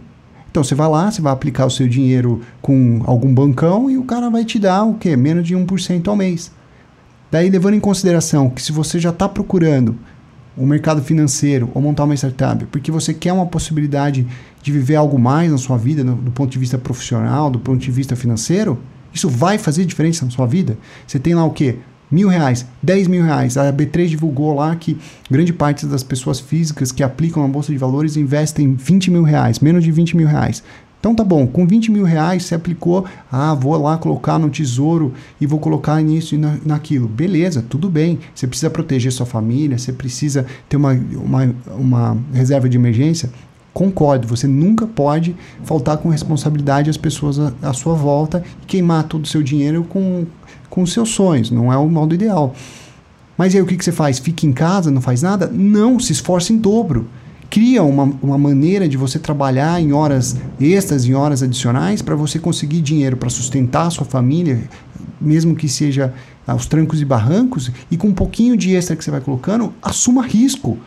Então 0.50 0.64
você 0.64 0.76
vai 0.76 0.90
lá, 0.90 1.10
você 1.10 1.22
vai 1.22 1.32
aplicar 1.32 1.66
o 1.66 1.72
seu 1.72 1.88
dinheiro 1.88 2.42
com 2.62 3.02
algum 3.06 3.34
bancão 3.34 3.90
e 3.90 3.98
o 3.98 4.04
cara 4.04 4.30
vai 4.30 4.44
te 4.44 4.60
dar 4.60 4.84
o 4.84 4.96
quê? 4.96 5.16
Menos 5.16 5.48
de 5.48 5.56
1% 5.56 6.08
ao 6.10 6.16
mês. 6.16 6.52
Daí, 7.32 7.50
levando 7.50 7.76
em 7.76 7.80
consideração 7.80 8.50
que 8.50 8.62
se 8.62 8.74
você 8.74 9.00
já 9.00 9.12
está 9.12 9.30
procurando 9.30 9.98
o 10.56 10.66
mercado 10.66 11.02
financeiro 11.02 11.70
ou 11.74 11.82
montar 11.82 12.04
uma 12.04 12.16
startup, 12.16 12.66
porque 12.66 12.92
você 12.92 13.14
quer 13.14 13.34
uma 13.34 13.46
possibilidade 13.46 14.28
de 14.62 14.72
viver 14.72 14.96
algo 14.96 15.18
mais 15.18 15.52
na 15.52 15.58
sua 15.58 15.78
vida, 15.78 16.04
no, 16.04 16.16
do 16.16 16.32
ponto 16.32 16.52
de 16.52 16.60
vista 16.60 16.78
profissional, 16.78 17.50
do 17.50 17.60
ponto 17.60 17.80
de 17.80 17.92
vista 17.92 18.16
financeiro, 18.16 18.78
isso 19.14 19.30
vai 19.30 19.58
fazer 19.58 19.86
diferença 19.86 20.26
na 20.26 20.32
sua 20.32 20.46
vida? 20.46 20.78
Você 21.06 21.20
tem 21.20 21.34
lá 21.34 21.44
o 21.44 21.52
quê? 21.52 21.78
Mil 22.10 22.28
reais, 22.28 22.66
dez 22.84 23.08
mil 23.08 23.24
reais. 23.24 23.56
A 23.58 23.72
B3 23.72 24.08
divulgou 24.08 24.54
lá 24.54 24.76
que 24.76 24.98
grande 25.30 25.54
parte 25.54 25.86
das 25.86 26.04
pessoas 26.04 26.42
físicas 26.42 26.92
que 26.92 27.02
aplicam 27.02 27.42
na 27.42 27.48
Bolsa 27.48 27.72
de 27.72 27.78
Valores 27.78 28.18
investem 28.18 28.74
20 28.74 29.12
mil 29.12 29.24
reais, 29.24 29.60
menos 29.60 29.84
de 29.84 29.92
20 29.92 30.18
mil 30.18 30.28
reais. 30.28 30.62
Então 31.02 31.16
tá 31.16 31.24
bom, 31.24 31.48
com 31.48 31.66
20 31.66 31.92
mil 31.92 32.04
reais 32.04 32.44
você 32.44 32.54
aplicou, 32.54 33.06
ah, 33.32 33.56
vou 33.56 33.76
lá 33.76 33.98
colocar 33.98 34.38
no 34.38 34.52
tesouro 34.52 35.12
e 35.42 35.48
vou 35.48 35.60
colocar 35.60 36.00
nisso 36.00 36.36
e 36.36 36.38
na, 36.38 36.58
naquilo. 36.64 37.08
Beleza, 37.08 37.66
tudo 37.68 37.90
bem. 37.90 38.20
Você 38.36 38.46
precisa 38.46 38.70
proteger 38.70 39.12
sua 39.12 39.26
família, 39.26 39.80
você 39.80 39.92
precisa 39.92 40.46
ter 40.70 40.78
uma, 40.78 40.94
uma, 41.16 41.56
uma 41.76 42.18
reserva 42.32 42.70
de 42.70 42.78
emergência. 42.78 43.32
Concordo, 43.74 44.28
você 44.28 44.46
nunca 44.46 44.86
pode 44.86 45.36
faltar 45.64 45.98
com 45.98 46.10
responsabilidade 46.10 46.88
às 46.88 46.98
pessoas 46.98 47.40
à, 47.40 47.52
à 47.64 47.74
sua 47.74 47.96
volta 47.96 48.44
e 48.62 48.66
queimar 48.68 49.06
todo 49.06 49.26
o 49.26 49.28
seu 49.28 49.42
dinheiro 49.42 49.84
com, 49.84 50.28
com 50.70 50.84
os 50.84 50.94
seus 50.94 51.10
sonhos. 51.10 51.50
Não 51.50 51.74
é 51.74 51.78
o 51.78 51.90
modo 51.90 52.14
ideal. 52.14 52.54
Mas 53.36 53.56
aí 53.56 53.62
o 53.62 53.66
que, 53.66 53.76
que 53.76 53.84
você 53.84 53.92
faz? 53.92 54.20
Fica 54.20 54.46
em 54.46 54.54
casa, 54.54 54.92
não 54.92 55.02
faz 55.02 55.24
nada? 55.24 55.50
Não, 55.52 56.00
se 56.00 56.14
esforça 56.14 56.54
em 56.54 56.58
dobro 56.58 57.08
cria 57.52 57.84
uma, 57.84 58.10
uma 58.24 58.38
maneira 58.38 58.88
de 58.88 58.96
você 58.96 59.20
trabalhar 59.20 59.80
em 59.82 59.92
horas 59.92 60.38
extras, 60.60 61.06
em 61.06 61.14
horas 61.14 61.44
adicionais, 61.44 62.02
para 62.02 62.16
você 62.16 62.40
conseguir 62.40 62.80
dinheiro 62.80 63.18
para 63.18 63.30
sustentar 63.30 63.88
a 63.88 63.90
sua 63.90 64.06
família, 64.06 64.64
mesmo 65.20 65.54
que 65.54 65.68
seja 65.68 66.14
aos 66.48 66.66
trancos 66.66 67.02
e 67.02 67.06
barrancos, 67.06 67.70
e 67.92 67.98
com 67.98 68.08
um 68.08 68.14
pouquinho 68.14 68.56
de 68.56 68.74
extra 68.74 68.96
que 68.96 69.04
você 69.04 69.12
vai 69.12 69.20
colocando, 69.20 69.74
assuma 69.82 70.26
risco. 70.26 70.80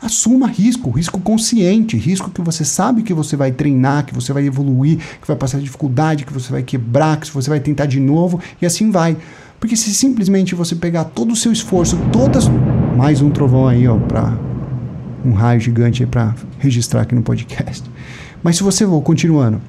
Assuma 0.00 0.46
risco, 0.46 0.90
risco 0.90 1.18
consciente, 1.18 1.96
risco 1.96 2.30
que 2.30 2.42
você 2.42 2.64
sabe 2.64 3.02
que 3.02 3.14
você 3.14 3.36
vai 3.36 3.50
treinar, 3.50 4.04
que 4.04 4.14
você 4.14 4.32
vai 4.32 4.44
evoluir, 4.44 4.98
que 4.98 5.26
vai 5.26 5.36
passar 5.36 5.58
dificuldade, 5.58 6.24
que 6.24 6.32
você 6.32 6.52
vai 6.52 6.62
quebrar, 6.62 7.18
que 7.18 7.28
você 7.30 7.50
vai 7.50 7.58
tentar 7.58 7.86
de 7.86 7.98
novo, 7.98 8.38
e 8.62 8.66
assim 8.66 8.90
vai. 8.90 9.16
Porque 9.58 9.76
se 9.76 9.92
simplesmente 9.92 10.54
você 10.54 10.76
pegar 10.76 11.04
todo 11.04 11.32
o 11.32 11.36
seu 11.36 11.50
esforço, 11.50 11.98
todas. 12.12 12.44
Mais 12.96 13.20
um 13.20 13.30
trovão 13.30 13.66
aí, 13.66 13.88
ó, 13.88 13.96
pra 13.96 14.38
um 15.24 15.32
raio 15.32 15.60
gigante 15.60 16.04
para 16.06 16.34
registrar 16.58 17.02
aqui 17.02 17.14
no 17.14 17.22
podcast. 17.22 17.82
Mas 18.42 18.56
se 18.56 18.62
você, 18.62 18.84
vou 18.84 19.00
continuando, 19.00 19.60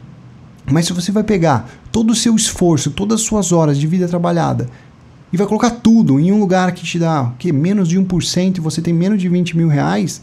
mas 0.70 0.86
se 0.86 0.94
você 0.94 1.12
vai 1.12 1.24
pegar 1.24 1.70
todo 1.92 2.12
o 2.12 2.16
seu 2.16 2.36
esforço, 2.36 2.92
todas 2.92 3.22
as 3.22 3.26
suas 3.26 3.52
horas 3.52 3.78
de 3.78 3.88
vida 3.88 4.08
trabalhada 4.08 4.68
e 5.32 5.38
vai 5.38 5.48
colocar 5.48 5.70
tudo 5.70 6.20
em 6.20 6.32
um 6.32 6.40
lugar 6.40 6.72
que 6.72 6.84
te 6.84 7.00
dá 7.00 7.34
que 7.38 7.52
menos 7.52 7.88
de 7.88 8.00
1% 8.00 8.58
e 8.58 8.62
você 8.62 8.82
tem 8.82 8.94
menos 8.94 9.20
de 9.20 9.30
20 9.30 9.58
mil 9.58 9.68
reais, 9.68 10.22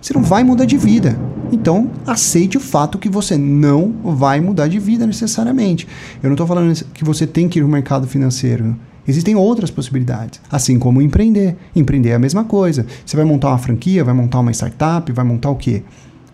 você 0.00 0.12
não 0.12 0.22
vai 0.22 0.44
mudar 0.44 0.64
de 0.64 0.76
vida. 0.76 1.18
Então, 1.50 1.90
aceite 2.06 2.58
o 2.58 2.60
fato 2.60 2.98
que 2.98 3.08
você 3.08 3.38
não 3.38 3.92
vai 4.04 4.40
mudar 4.40 4.68
de 4.68 4.78
vida 4.78 5.06
necessariamente. 5.06 5.88
Eu 6.22 6.28
não 6.28 6.34
estou 6.34 6.46
falando 6.46 6.74
que 6.92 7.04
você 7.04 7.26
tem 7.26 7.48
que 7.48 7.58
ir 7.58 7.62
no 7.62 7.68
mercado 7.68 8.06
financeiro. 8.06 8.76
Existem 9.06 9.34
outras 9.36 9.70
possibilidades, 9.70 10.40
assim 10.50 10.78
como 10.78 11.02
empreender. 11.02 11.56
Empreender 11.76 12.10
é 12.10 12.14
a 12.14 12.18
mesma 12.18 12.44
coisa. 12.44 12.86
Você 13.04 13.16
vai 13.16 13.24
montar 13.24 13.48
uma 13.48 13.58
franquia, 13.58 14.02
vai 14.02 14.14
montar 14.14 14.40
uma 14.40 14.50
startup, 14.50 15.10
vai 15.12 15.24
montar 15.24 15.50
o 15.50 15.56
quê? 15.56 15.82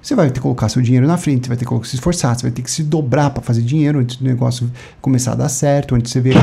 Você 0.03 0.15
vai 0.15 0.29
ter 0.29 0.35
que 0.35 0.41
colocar 0.41 0.69
seu 0.69 0.81
dinheiro 0.81 1.07
na 1.07 1.19
frente, 1.19 1.45
você 1.45 1.49
vai 1.49 1.57
ter 1.57 1.67
que 1.67 1.89
se 1.89 1.97
esforçar, 1.97 2.35
você 2.35 2.43
vai 2.43 2.51
ter 2.51 2.63
que 2.63 2.71
se 2.71 2.83
dobrar 2.83 3.31
para 3.31 3.43
fazer 3.43 3.61
dinheiro 3.61 3.99
antes 3.99 4.17
do 4.17 4.25
negócio 4.25 4.71
começar 5.01 5.33
a 5.33 5.35
dar 5.35 5.49
certo, 5.49 5.95
antes 5.95 6.11
de 6.11 6.13
você 6.13 6.21
ver. 6.21 6.35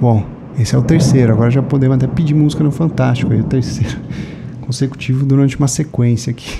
Bom, 0.00 0.26
esse 0.58 0.74
é 0.74 0.78
o 0.78 0.82
terceiro. 0.82 1.32
Agora 1.32 1.50
já 1.50 1.62
podemos 1.62 1.96
até 1.96 2.08
pedir 2.08 2.34
música 2.34 2.64
no 2.64 2.72
Fantástico. 2.72 3.32
Aí, 3.32 3.40
o 3.40 3.44
terceiro 3.44 3.96
consecutivo 4.66 5.24
durante 5.24 5.56
uma 5.56 5.68
sequência 5.68 6.32
aqui. 6.32 6.58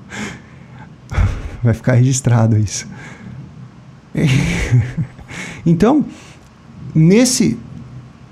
Vai 1.64 1.72
ficar 1.72 1.94
registrado 1.94 2.58
isso. 2.58 2.86
então, 5.64 6.04
nesse 6.94 7.58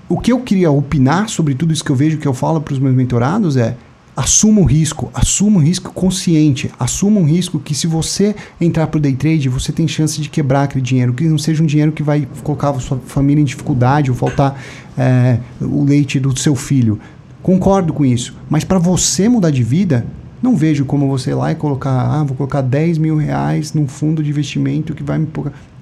o 0.08 0.18
que 0.18 0.32
eu 0.32 0.40
queria 0.40 0.70
opinar 0.70 1.28
sobre 1.28 1.54
tudo 1.54 1.72
isso 1.72 1.84
que 1.84 1.90
eu 1.90 1.96
vejo, 1.96 2.18
que 2.18 2.26
eu 2.26 2.32
falo 2.32 2.60
para 2.60 2.72
os 2.72 2.78
meus 2.78 2.94
mentorados 2.94 3.56
é 3.56 3.76
assuma 4.16 4.60
o 4.60 4.64
risco, 4.64 5.08
assuma 5.14 5.60
um 5.60 5.62
risco 5.62 5.92
consciente, 5.92 6.68
assuma 6.76 7.20
um 7.20 7.24
risco 7.24 7.60
que 7.60 7.72
se 7.72 7.86
você 7.86 8.34
entrar 8.60 8.88
para 8.88 8.98
o 8.98 9.00
day 9.00 9.14
trade, 9.14 9.48
você 9.48 9.70
tem 9.70 9.86
chance 9.86 10.20
de 10.20 10.28
quebrar 10.28 10.64
aquele 10.64 10.82
dinheiro, 10.82 11.12
que 11.12 11.22
não 11.22 11.38
seja 11.38 11.62
um 11.62 11.66
dinheiro 11.66 11.92
que 11.92 12.02
vai 12.02 12.26
colocar 12.42 12.70
a 12.70 12.80
sua 12.80 12.98
família 12.98 13.40
em 13.40 13.44
dificuldade 13.44 14.10
ou 14.10 14.16
faltar 14.16 14.60
é, 14.96 15.38
o 15.60 15.84
leite 15.84 16.18
do 16.18 16.36
seu 16.36 16.56
filho. 16.56 16.98
Concordo 17.40 17.92
com 17.92 18.04
isso, 18.04 18.34
mas 18.50 18.64
para 18.64 18.80
você 18.80 19.28
mudar 19.28 19.50
de 19.50 19.62
vida, 19.62 20.04
não 20.42 20.54
vejo 20.56 20.84
como 20.84 21.08
você 21.08 21.30
ir 21.30 21.34
lá 21.34 21.52
e 21.52 21.54
colocar, 21.54 21.90
ah, 21.90 22.24
vou 22.24 22.36
colocar 22.36 22.60
10 22.60 22.98
mil 22.98 23.16
reais 23.16 23.72
num 23.72 23.88
fundo 23.88 24.22
de 24.22 24.30
investimento 24.30 24.94
que 24.94 25.02
vai 25.02 25.18
me. 25.18 25.28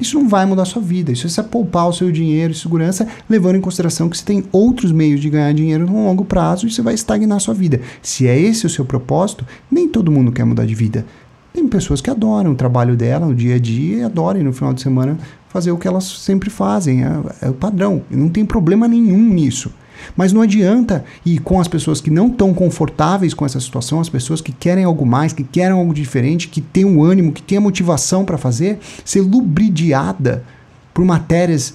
Isso 0.00 0.18
não 0.18 0.28
vai 0.28 0.46
mudar 0.46 0.62
a 0.62 0.66
sua 0.66 0.82
vida. 0.82 1.12
Isso 1.12 1.40
é 1.40 1.42
poupar 1.42 1.88
o 1.88 1.92
seu 1.92 2.10
dinheiro 2.10 2.52
e 2.52 2.56
segurança, 2.56 3.06
levando 3.28 3.56
em 3.56 3.60
consideração 3.60 4.08
que 4.08 4.16
você 4.16 4.24
tem 4.24 4.44
outros 4.52 4.92
meios 4.92 5.20
de 5.20 5.30
ganhar 5.30 5.52
dinheiro 5.52 5.86
no 5.86 6.04
longo 6.04 6.24
prazo 6.24 6.66
e 6.66 6.70
você 6.70 6.82
vai 6.82 6.94
estagnar 6.94 7.36
a 7.36 7.40
sua 7.40 7.54
vida. 7.54 7.80
Se 8.02 8.26
é 8.26 8.38
esse 8.38 8.66
o 8.66 8.70
seu 8.70 8.84
propósito, 8.84 9.46
nem 9.70 9.88
todo 9.88 10.12
mundo 10.12 10.32
quer 10.32 10.44
mudar 10.44 10.66
de 10.66 10.74
vida. 10.74 11.04
Tem 11.52 11.66
pessoas 11.66 12.02
que 12.02 12.10
adoram 12.10 12.52
o 12.52 12.54
trabalho 12.54 12.96
dela 12.96 13.26
no 13.26 13.34
dia 13.34 13.54
a 13.54 13.58
dia 13.58 13.96
e 13.96 14.02
adoram 14.02 14.42
no 14.42 14.52
final 14.52 14.74
de 14.74 14.82
semana 14.82 15.18
fazer 15.48 15.70
o 15.70 15.78
que 15.78 15.88
elas 15.88 16.04
sempre 16.04 16.50
fazem. 16.50 17.02
É, 17.02 17.46
é 17.46 17.48
o 17.48 17.54
padrão. 17.54 18.02
E 18.10 18.16
não 18.16 18.28
tem 18.28 18.44
problema 18.44 18.86
nenhum 18.86 19.22
nisso. 19.22 19.72
Mas 20.16 20.32
não 20.32 20.42
adianta 20.42 21.04
ir 21.24 21.38
com 21.40 21.60
as 21.60 21.68
pessoas 21.68 22.00
que 22.00 22.10
não 22.10 22.28
estão 22.28 22.52
confortáveis 22.52 23.34
com 23.34 23.44
essa 23.44 23.60
situação, 23.60 24.00
as 24.00 24.08
pessoas 24.08 24.40
que 24.40 24.52
querem 24.52 24.84
algo 24.84 25.06
mais, 25.06 25.32
que 25.32 25.44
querem 25.44 25.72
algo 25.72 25.94
diferente, 25.94 26.48
que 26.48 26.60
têm 26.60 26.84
um 26.84 27.02
ânimo, 27.02 27.32
que 27.32 27.42
têm 27.42 27.58
a 27.58 27.60
motivação 27.60 28.24
para 28.24 28.38
fazer, 28.38 28.78
ser 29.04 29.20
lubridiada 29.20 30.44
por 30.92 31.04
matérias 31.04 31.74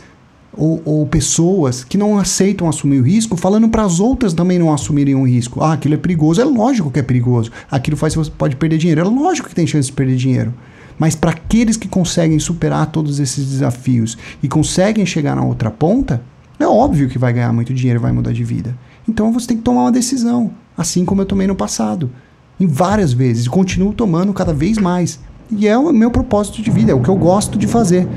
ou, 0.54 0.82
ou, 0.84 1.06
pessoas 1.06 1.84
que 1.84 1.98
não 1.98 2.20
aceitam 2.20 2.68
assumir 2.68 3.00
o 3.00 3.04
risco, 3.04 3.38
falando 3.38 3.70
para 3.70 3.84
as 3.84 4.00
outras 4.00 4.34
também 4.34 4.60
não 4.60 4.74
assumirem 4.74 5.16
o 5.16 5.20
um 5.20 5.28
risco. 5.28 5.62
Ah, 5.64 5.74
aquilo 5.74 5.94
é 5.94 5.98
perigoso. 5.98 6.42
É 6.42 6.44
lógico 6.44 6.92
que 6.92 7.00
é 7.00 7.04
perigoso. 7.04 7.52
Aquilo 7.70 7.96
faz 7.96 8.16
você 8.16 8.30
pode 8.30 8.56
perder 8.58 8.78
dinheiro. 8.78 9.02
É 9.02 9.04
lógico 9.04 9.48
que 9.48 9.56
tem 9.56 9.66
chance 9.66 9.88
de 9.88 9.94
perder 9.94 10.18
dinheiro. 10.18 10.54
Mas 11.00 11.16
para 11.16 11.32
aqueles 11.32 11.78
que 11.78 11.88
conseguem 11.88 12.38
superar 12.38 12.88
todos 12.88 13.20
esses 13.20 13.46
desafios 13.48 14.18
e 14.44 14.48
conseguem 14.48 15.06
chegar 15.06 15.36
na 15.36 15.44
outra 15.44 15.72
ponta, 15.72 16.22
é 16.64 16.68
óbvio 16.68 17.08
que 17.10 17.18
vai 17.18 17.34
ganhar 17.34 17.52
muito 17.54 17.74
dinheiro 17.74 18.00
e 18.00 18.02
vai 18.02 18.12
mudar 18.12 18.34
de 18.34 18.44
vida. 18.44 18.78
Então 19.08 19.32
você 19.32 19.48
tem 19.48 19.58
que 19.58 19.64
tomar 19.64 19.82
uma 19.82 19.92
decisão, 19.92 20.52
assim 20.78 21.06
como 21.06 21.22
eu 21.22 21.26
tomei 21.26 21.48
no 21.48 21.56
passado, 21.56 22.12
em 22.60 22.68
várias 22.68 23.14
vezes, 23.14 23.48
continuo 23.48 23.94
tomando 23.94 24.34
cada 24.34 24.54
vez 24.54 24.78
mais. 24.78 25.20
E 25.50 25.68
é 25.68 25.78
o 25.78 25.92
meu 25.92 26.12
propósito 26.12 26.62
de 26.62 26.72
vida, 26.72 26.92
é 26.92 26.96
o 26.96 27.02
que 27.02 27.10
eu 27.10 27.16
gosto 27.16 27.58
de 27.58 27.68
fazer. 27.68 28.08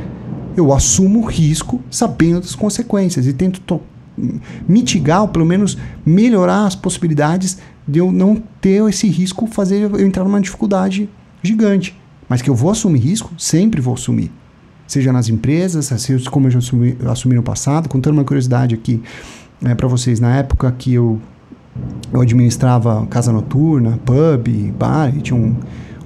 Eu 0.57 0.73
assumo 0.73 1.27
risco 1.27 1.83
sabendo 1.91 2.41
das 2.41 2.55
consequências 2.55 3.27
e 3.27 3.33
tento 3.33 3.81
mitigar, 4.69 5.23
ou 5.23 5.29
pelo 5.29 5.45
menos 5.45 5.77
melhorar 6.07 6.67
as 6.67 6.77
possibilidades 6.77 7.59
de 7.87 7.99
eu 7.99 8.13
não 8.13 8.37
ter 8.61 8.89
esse 8.89 9.09
risco 9.09 9.47
fazer 9.47 9.83
eu 9.83 10.01
entrar 10.01 10.23
numa 10.25 10.41
dificuldade 10.41 11.09
gigante. 11.43 11.99
Mas 12.29 12.41
que 12.41 12.49
eu 12.49 12.55
vou 12.55 12.71
assumir 12.71 13.01
risco, 13.01 13.33
sempre 13.37 13.81
vou 13.81 13.95
assumir 13.95 14.31
seja 14.95 15.13
nas 15.13 15.29
empresas, 15.29 15.93
assim 15.93 16.19
como 16.31 16.47
eu 16.47 16.53
já 16.53 16.59
assumi, 16.59 16.97
assumi 17.07 17.35
no 17.35 17.43
passado. 17.43 17.89
Contando 17.89 18.15
uma 18.15 18.25
curiosidade 18.25 18.75
aqui 18.75 19.03
né, 19.61 19.75
para 19.75 19.89
vocês, 19.89 20.21
na 20.21 20.37
época 20.37 20.71
que 20.73 20.95
eu, 20.95 21.21
eu 22.13 22.21
administrava 22.21 23.05
casa 23.07 23.33
noturna, 23.33 23.99
pub, 24.05 24.73
bar, 24.79 25.15
e 25.17 25.21
tinha 25.21 25.39
um, 25.39 25.57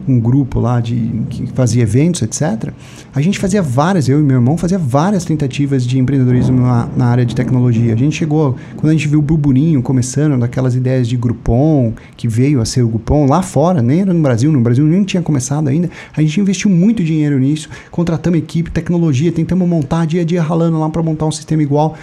um 0.08 0.18
grupo 0.18 0.58
lá 0.58 0.80
de 0.80 1.10
que 1.28 1.46
fazia 1.48 1.82
eventos, 1.82 2.22
etc. 2.22 2.72
A 3.14 3.20
gente 3.20 3.38
fazia 3.38 3.60
várias, 3.60 4.08
eu 4.08 4.20
e 4.20 4.22
meu 4.22 4.36
irmão 4.36 4.56
fazia 4.56 4.78
várias 4.78 5.24
tentativas 5.24 5.86
de 5.86 5.98
empreendedorismo 5.98 6.60
na, 6.60 6.88
na 6.96 7.06
área 7.06 7.26
de 7.26 7.34
tecnologia. 7.34 7.92
A 7.92 7.96
gente 7.96 8.16
chegou, 8.16 8.56
quando 8.76 8.90
a 8.90 8.92
gente 8.92 9.06
viu 9.06 9.18
o 9.18 9.22
burburinho 9.22 9.82
começando, 9.82 10.38
daquelas 10.38 10.74
ideias 10.74 11.06
de 11.06 11.16
Groupon, 11.16 11.92
que 12.16 12.26
veio 12.26 12.60
a 12.60 12.64
ser 12.64 12.82
o 12.82 12.88
Groupon 12.88 13.26
lá 13.26 13.42
fora, 13.42 13.82
nem 13.82 14.00
era 14.00 14.12
no 14.12 14.22
Brasil, 14.22 14.50
no 14.50 14.60
Brasil 14.60 14.84
nem 14.84 15.04
tinha 15.04 15.22
começado 15.22 15.68
ainda. 15.68 15.90
A 16.16 16.22
gente 16.22 16.40
investiu 16.40 16.70
muito 16.70 17.04
dinheiro 17.04 17.38
nisso, 17.38 17.68
contratamos 17.90 18.38
equipe, 18.38 18.70
tecnologia, 18.70 19.30
tentamos 19.30 19.68
montar 19.68 20.06
dia 20.06 20.22
a 20.22 20.24
dia 20.24 20.42
ralando 20.42 20.78
lá 20.78 20.88
para 20.88 21.02
montar 21.02 21.26
um 21.26 21.32
sistema 21.32 21.62
igual 21.62 21.96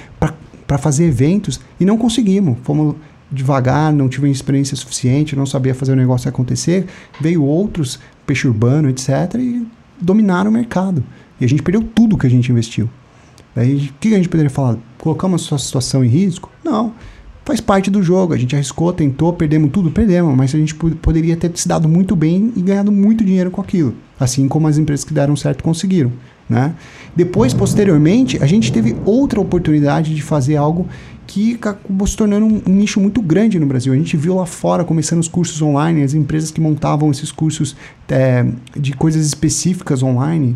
para 0.67 0.77
fazer 0.77 1.05
eventos 1.05 1.59
e 1.79 1.85
não 1.85 1.97
conseguimos. 1.97 2.57
Fomos 2.63 2.95
devagar, 3.31 3.91
não 3.91 4.07
tive 4.07 4.29
experiência 4.29 4.75
suficiente, 4.75 5.35
não 5.35 5.45
sabia 5.45 5.73
fazer 5.73 5.93
o 5.93 5.95
negócio 5.95 6.29
acontecer. 6.29 6.85
Veio 7.19 7.43
outros, 7.43 7.99
peixe 8.25 8.47
urbano, 8.47 8.89
etc., 8.89 9.35
e 9.35 9.65
dominaram 9.99 10.49
o 10.49 10.53
mercado. 10.53 11.03
E 11.39 11.45
a 11.45 11.47
gente 11.47 11.63
perdeu 11.63 11.81
tudo 11.81 12.17
que 12.17 12.27
a 12.27 12.29
gente 12.29 12.51
investiu. 12.51 12.89
Daí, 13.55 13.89
o 13.89 13.93
que 13.99 14.13
a 14.13 14.17
gente 14.17 14.29
poderia 14.29 14.49
falar? 14.49 14.77
Colocamos 14.97 15.43
a 15.43 15.45
sua 15.45 15.57
situação 15.57 16.03
em 16.03 16.07
risco? 16.07 16.51
Não. 16.63 16.93
Faz 17.45 17.61
parte 17.61 17.89
do 17.89 18.01
jogo. 18.01 18.33
A 18.33 18.37
gente 18.37 18.55
arriscou, 18.55 18.91
tentou, 18.91 19.31
perdemos 19.31 19.71
tudo, 19.71 19.91
perdemos. 19.91 20.35
Mas 20.35 20.53
a 20.53 20.57
gente 20.57 20.75
poderia 20.75 21.37
ter 21.37 21.51
se 21.55 21.67
dado 21.67 21.87
muito 21.87 22.15
bem 22.15 22.51
e 22.55 22.61
ganhado 22.61 22.91
muito 22.91 23.23
dinheiro 23.23 23.51
com 23.51 23.61
aquilo. 23.61 23.95
Assim 24.19 24.47
como 24.47 24.67
as 24.67 24.77
empresas 24.77 25.05
que 25.05 25.13
deram 25.13 25.35
certo 25.35 25.63
conseguiram. 25.63 26.11
Né? 26.49 26.75
Depois, 27.15 27.53
posteriormente, 27.53 28.41
a 28.41 28.45
gente 28.45 28.71
teve 28.71 28.95
outra 29.05 29.39
oportunidade 29.39 30.13
de 30.13 30.21
fazer 30.21 30.57
algo 30.57 30.87
que 31.27 31.55
acabou 31.55 32.07
se 32.07 32.15
tornando 32.15 32.45
um, 32.45 32.61
um, 32.67 32.73
nicho 32.73 32.99
muito 32.99 33.21
grande 33.21 33.59
no 33.59 33.65
Brasil. 33.65 33.93
A 33.93 33.95
gente 33.95 34.15
viu 34.15 34.35
lá 34.35 34.45
fora, 34.45 34.83
começando 34.83 35.19
os 35.19 35.27
cursos 35.27 35.61
online, 35.61 36.03
as 36.03 36.13
empresas 36.13 36.51
que 36.51 36.61
montavam 36.61 37.11
esses 37.11 37.31
cursos 37.31 37.75
é, 38.09 38.45
de 38.75 38.93
coisas 38.93 39.25
específicas 39.25 40.03
online. 40.03 40.55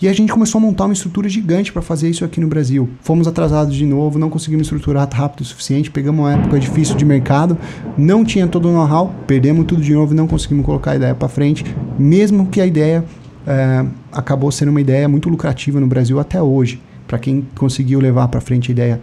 E 0.00 0.06
a 0.06 0.12
gente 0.12 0.32
começou 0.32 0.60
a 0.60 0.62
montar 0.62 0.84
uma 0.84 0.92
estrutura 0.92 1.28
gigante 1.28 1.72
para 1.72 1.82
fazer 1.82 2.08
isso 2.08 2.24
aqui 2.24 2.40
no 2.40 2.46
Brasil. 2.46 2.88
Fomos 3.00 3.26
atrasados 3.26 3.74
de 3.74 3.84
novo, 3.84 4.16
não 4.16 4.30
conseguimos 4.30 4.66
estruturar 4.66 5.08
rápido 5.12 5.40
o 5.40 5.44
suficiente, 5.44 5.90
pegamos 5.90 6.20
uma 6.20 6.34
época 6.34 6.60
difícil 6.60 6.94
de 6.94 7.04
mercado, 7.04 7.58
não 7.96 8.24
tinha 8.24 8.46
todo 8.46 8.68
o 8.68 8.72
know-how, 8.72 9.12
perdemos 9.26 9.66
tudo 9.66 9.82
de 9.82 9.92
novo 9.92 10.14
não 10.14 10.28
conseguimos 10.28 10.64
colocar 10.64 10.92
a 10.92 10.96
ideia 10.96 11.14
para 11.16 11.28
frente, 11.28 11.64
mesmo 11.98 12.46
que 12.46 12.60
a 12.60 12.66
ideia 12.66 13.04
é, 13.44 13.84
acabou 14.12 14.52
sendo 14.52 14.68
uma 14.68 14.80
ideia 14.80 15.08
muito 15.08 15.28
lucrativa 15.28 15.80
no 15.80 15.88
Brasil 15.88 16.20
até 16.20 16.40
hoje. 16.40 16.80
Para 17.08 17.18
quem 17.18 17.44
conseguiu 17.56 17.98
levar 17.98 18.28
para 18.28 18.40
frente 18.40 18.70
a 18.70 18.72
ideia 18.72 19.00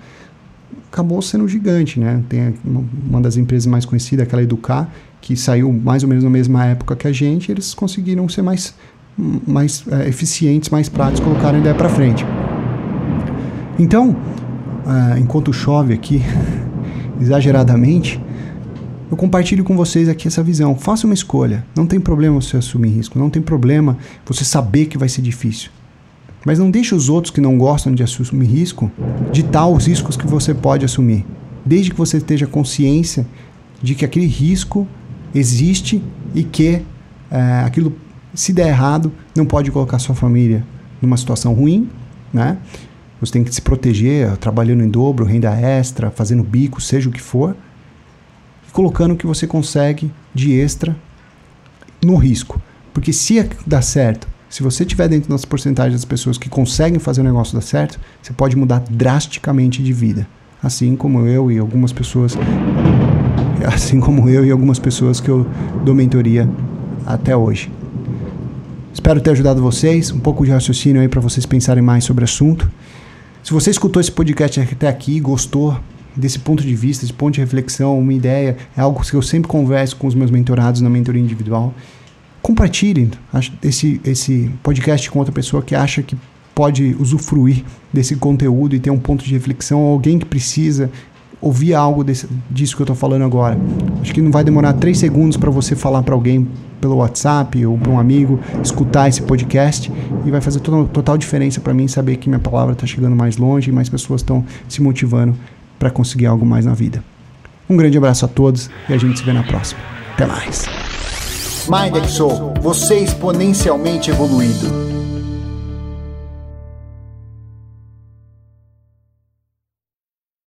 acabou 0.95 1.21
sendo 1.21 1.45
gigante, 1.45 1.99
né? 1.99 2.23
Tem 2.29 2.53
uma 2.63 3.19
das 3.19 3.35
empresas 3.35 3.65
mais 3.65 3.85
conhecidas, 3.85 4.25
aquela 4.25 4.41
Educar, 4.41 4.89
que 5.19 5.35
saiu 5.35 5.73
mais 5.73 6.03
ou 6.03 6.09
menos 6.09 6.23
na 6.23 6.29
mesma 6.29 6.65
época 6.65 6.95
que 6.95 7.05
a 7.05 7.11
gente, 7.11 7.51
eles 7.51 7.73
conseguiram 7.73 8.29
ser 8.29 8.41
mais, 8.41 8.73
mais 9.17 9.83
é, 9.91 10.07
eficientes, 10.07 10.69
mais 10.69 10.87
práticos, 10.87 11.19
colocaram 11.19 11.57
a 11.57 11.59
ideia 11.59 11.75
para 11.75 11.89
frente. 11.89 12.25
Então, 13.77 14.15
é, 14.87 15.19
enquanto 15.19 15.51
chove 15.51 15.93
aqui, 15.93 16.21
exageradamente, 17.19 18.21
eu 19.11 19.17
compartilho 19.17 19.65
com 19.65 19.75
vocês 19.75 20.07
aqui 20.07 20.29
essa 20.29 20.41
visão. 20.41 20.77
Faça 20.77 21.05
uma 21.05 21.13
escolha. 21.13 21.65
Não 21.75 21.85
tem 21.85 21.99
problema 21.99 22.41
você 22.41 22.55
assumir 22.55 22.89
risco. 22.89 23.19
Não 23.19 23.29
tem 23.29 23.41
problema 23.41 23.97
você 24.25 24.45
saber 24.45 24.85
que 24.85 24.97
vai 24.97 25.09
ser 25.09 25.21
difícil. 25.21 25.71
Mas 26.45 26.59
não 26.59 26.69
deixe 26.69 26.93
os 26.93 27.09
outros 27.09 27.33
que 27.33 27.41
não 27.41 27.57
gostam 27.57 27.93
de 27.93 28.03
assumir 28.03 28.45
risco 28.45 28.91
ditar 29.31 29.67
os 29.67 29.87
riscos 29.87 30.15
que 30.15 30.27
você 30.27 30.53
pode 30.53 30.85
assumir. 30.85 31.25
Desde 31.65 31.89
que 31.89 31.97
você 31.97 32.17
esteja 32.17 32.45
consciência 32.45 33.25
de 33.81 33.95
que 33.95 34.05
aquele 34.05 34.27
risco 34.27 34.87
existe 35.33 36.01
e 36.35 36.43
que 36.43 36.83
é, 37.31 37.63
aquilo, 37.65 37.97
se 38.35 38.53
der 38.53 38.67
errado, 38.67 39.11
não 39.35 39.45
pode 39.45 39.71
colocar 39.71 39.97
sua 39.97 40.13
família 40.13 40.63
numa 41.01 41.17
situação 41.17 41.53
ruim, 41.53 41.89
né? 42.31 42.59
Você 43.19 43.33
tem 43.33 43.43
que 43.43 43.53
se 43.53 43.61
proteger, 43.61 44.37
trabalhando 44.37 44.83
em 44.83 44.89
dobro, 44.89 45.25
renda 45.25 45.51
extra, 45.59 46.11
fazendo 46.11 46.43
bico, 46.43 46.79
seja 46.79 47.09
o 47.09 47.11
que 47.11 47.21
for, 47.21 47.55
e 48.67 48.71
colocando 48.71 49.13
o 49.13 49.17
que 49.17 49.25
você 49.25 49.47
consegue 49.47 50.11
de 50.33 50.53
extra 50.53 50.95
no 52.03 52.15
risco. 52.17 52.61
Porque 52.93 53.11
se 53.11 53.49
dar 53.65 53.81
certo 53.81 54.27
se 54.55 54.63
você 54.63 54.83
estiver 54.83 55.09
dentro 55.09 55.29
das 55.29 55.43
porcentagens 55.43 55.95
das 55.95 56.05
pessoas 56.05 56.37
que 56.37 56.47
conseguem 56.47 56.97
fazer 56.97 57.19
o 57.19 57.23
negócio 57.25 57.53
dar 57.53 57.59
certo, 57.59 57.99
você 58.21 58.31
pode 58.31 58.55
mudar 58.55 58.81
drasticamente 58.89 59.83
de 59.83 59.91
vida. 59.91 60.25
Assim 60.63 60.95
como 60.95 61.27
eu 61.27 61.51
e 61.51 61.59
algumas 61.59 61.91
pessoas, 61.91 62.37
assim 63.67 63.99
como 63.99 64.29
eu 64.29 64.45
e 64.45 64.51
algumas 64.51 64.79
pessoas 64.79 65.19
que 65.19 65.27
eu 65.27 65.45
dou 65.83 65.93
mentoria 65.93 66.49
até 67.05 67.35
hoje. 67.35 67.69
Espero 68.93 69.19
ter 69.19 69.31
ajudado 69.31 69.61
vocês, 69.61 70.09
um 70.09 70.21
pouco 70.21 70.45
de 70.45 70.51
raciocínio 70.51 71.01
aí 71.01 71.09
para 71.09 71.19
vocês 71.19 71.45
pensarem 71.45 71.83
mais 71.83 72.05
sobre 72.05 72.23
o 72.23 72.23
assunto. 72.23 72.71
Se 73.43 73.51
você 73.51 73.71
escutou 73.71 73.99
esse 73.99 74.13
podcast 74.13 74.61
até 74.61 74.87
aqui, 74.87 75.19
gostou 75.19 75.77
desse 76.15 76.39
ponto 76.39 76.63
de 76.63 76.73
vista, 76.73 77.01
desse 77.05 77.13
ponto 77.13 77.33
de 77.33 77.41
reflexão, 77.41 77.99
uma 77.99 78.13
ideia, 78.13 78.55
é 78.77 78.79
algo 78.79 79.03
que 79.03 79.13
eu 79.13 79.21
sempre 79.21 79.49
converso 79.49 79.97
com 79.97 80.07
os 80.07 80.15
meus 80.15 80.31
mentorados 80.31 80.79
na 80.79 80.89
mentoria 80.89 81.21
individual 81.21 81.73
compartilhem 82.45 83.09
esse, 83.63 83.99
esse 84.05 84.51
podcast 84.61 85.09
com 85.09 85.17
outra 85.17 85.33
pessoa 85.33 85.63
que 85.63 85.73
acha 85.73 86.03
que 86.03 86.15
pode 86.53 86.95
usufruir 86.99 87.63
desse 87.91 88.15
conteúdo 88.17 88.75
e 88.75 88.79
ter 88.79 88.91
um 88.91 88.99
ponto 88.99 89.25
de 89.25 89.33
reflexão, 89.33 89.79
alguém 89.79 90.19
que 90.19 90.25
precisa 90.25 90.91
ouvir 91.41 91.73
algo 91.73 92.03
desse, 92.03 92.29
disso 92.47 92.75
que 92.75 92.83
eu 92.83 92.85
estou 92.85 92.95
falando 92.95 93.23
agora. 93.23 93.57
Acho 93.99 94.13
que 94.13 94.21
não 94.21 94.29
vai 94.29 94.43
demorar 94.43 94.73
três 94.73 94.99
segundos 94.99 95.37
para 95.37 95.49
você 95.49 95.75
falar 95.75 96.03
para 96.03 96.13
alguém 96.13 96.47
pelo 96.79 96.97
WhatsApp 96.97 97.65
ou 97.65 97.79
para 97.79 97.91
um 97.91 97.97
amigo 97.97 98.39
escutar 98.63 99.09
esse 99.09 99.23
podcast 99.23 99.91
e 100.23 100.29
vai 100.29 100.39
fazer 100.39 100.59
total, 100.59 100.85
total 100.85 101.17
diferença 101.17 101.59
para 101.59 101.73
mim 101.73 101.87
saber 101.87 102.17
que 102.17 102.29
minha 102.29 102.37
palavra 102.37 102.73
está 102.73 102.85
chegando 102.85 103.15
mais 103.15 103.37
longe 103.37 103.71
e 103.71 103.73
mais 103.73 103.89
pessoas 103.89 104.21
estão 104.21 104.45
se 104.69 104.83
motivando 104.83 105.35
para 105.79 105.89
conseguir 105.89 106.27
algo 106.27 106.45
mais 106.45 106.63
na 106.63 106.75
vida. 106.75 107.03
Um 107.67 107.75
grande 107.75 107.97
abraço 107.97 108.23
a 108.23 108.27
todos 108.27 108.69
e 108.87 108.93
a 108.93 108.97
gente 108.99 109.17
se 109.17 109.25
vê 109.25 109.33
na 109.33 109.41
próxima. 109.41 109.81
Até 110.13 110.27
mais. 110.27 110.84
MindXO, 111.67 112.53
você 112.61 112.99
exponencialmente 112.99 114.11
evoluído. 114.11 115.04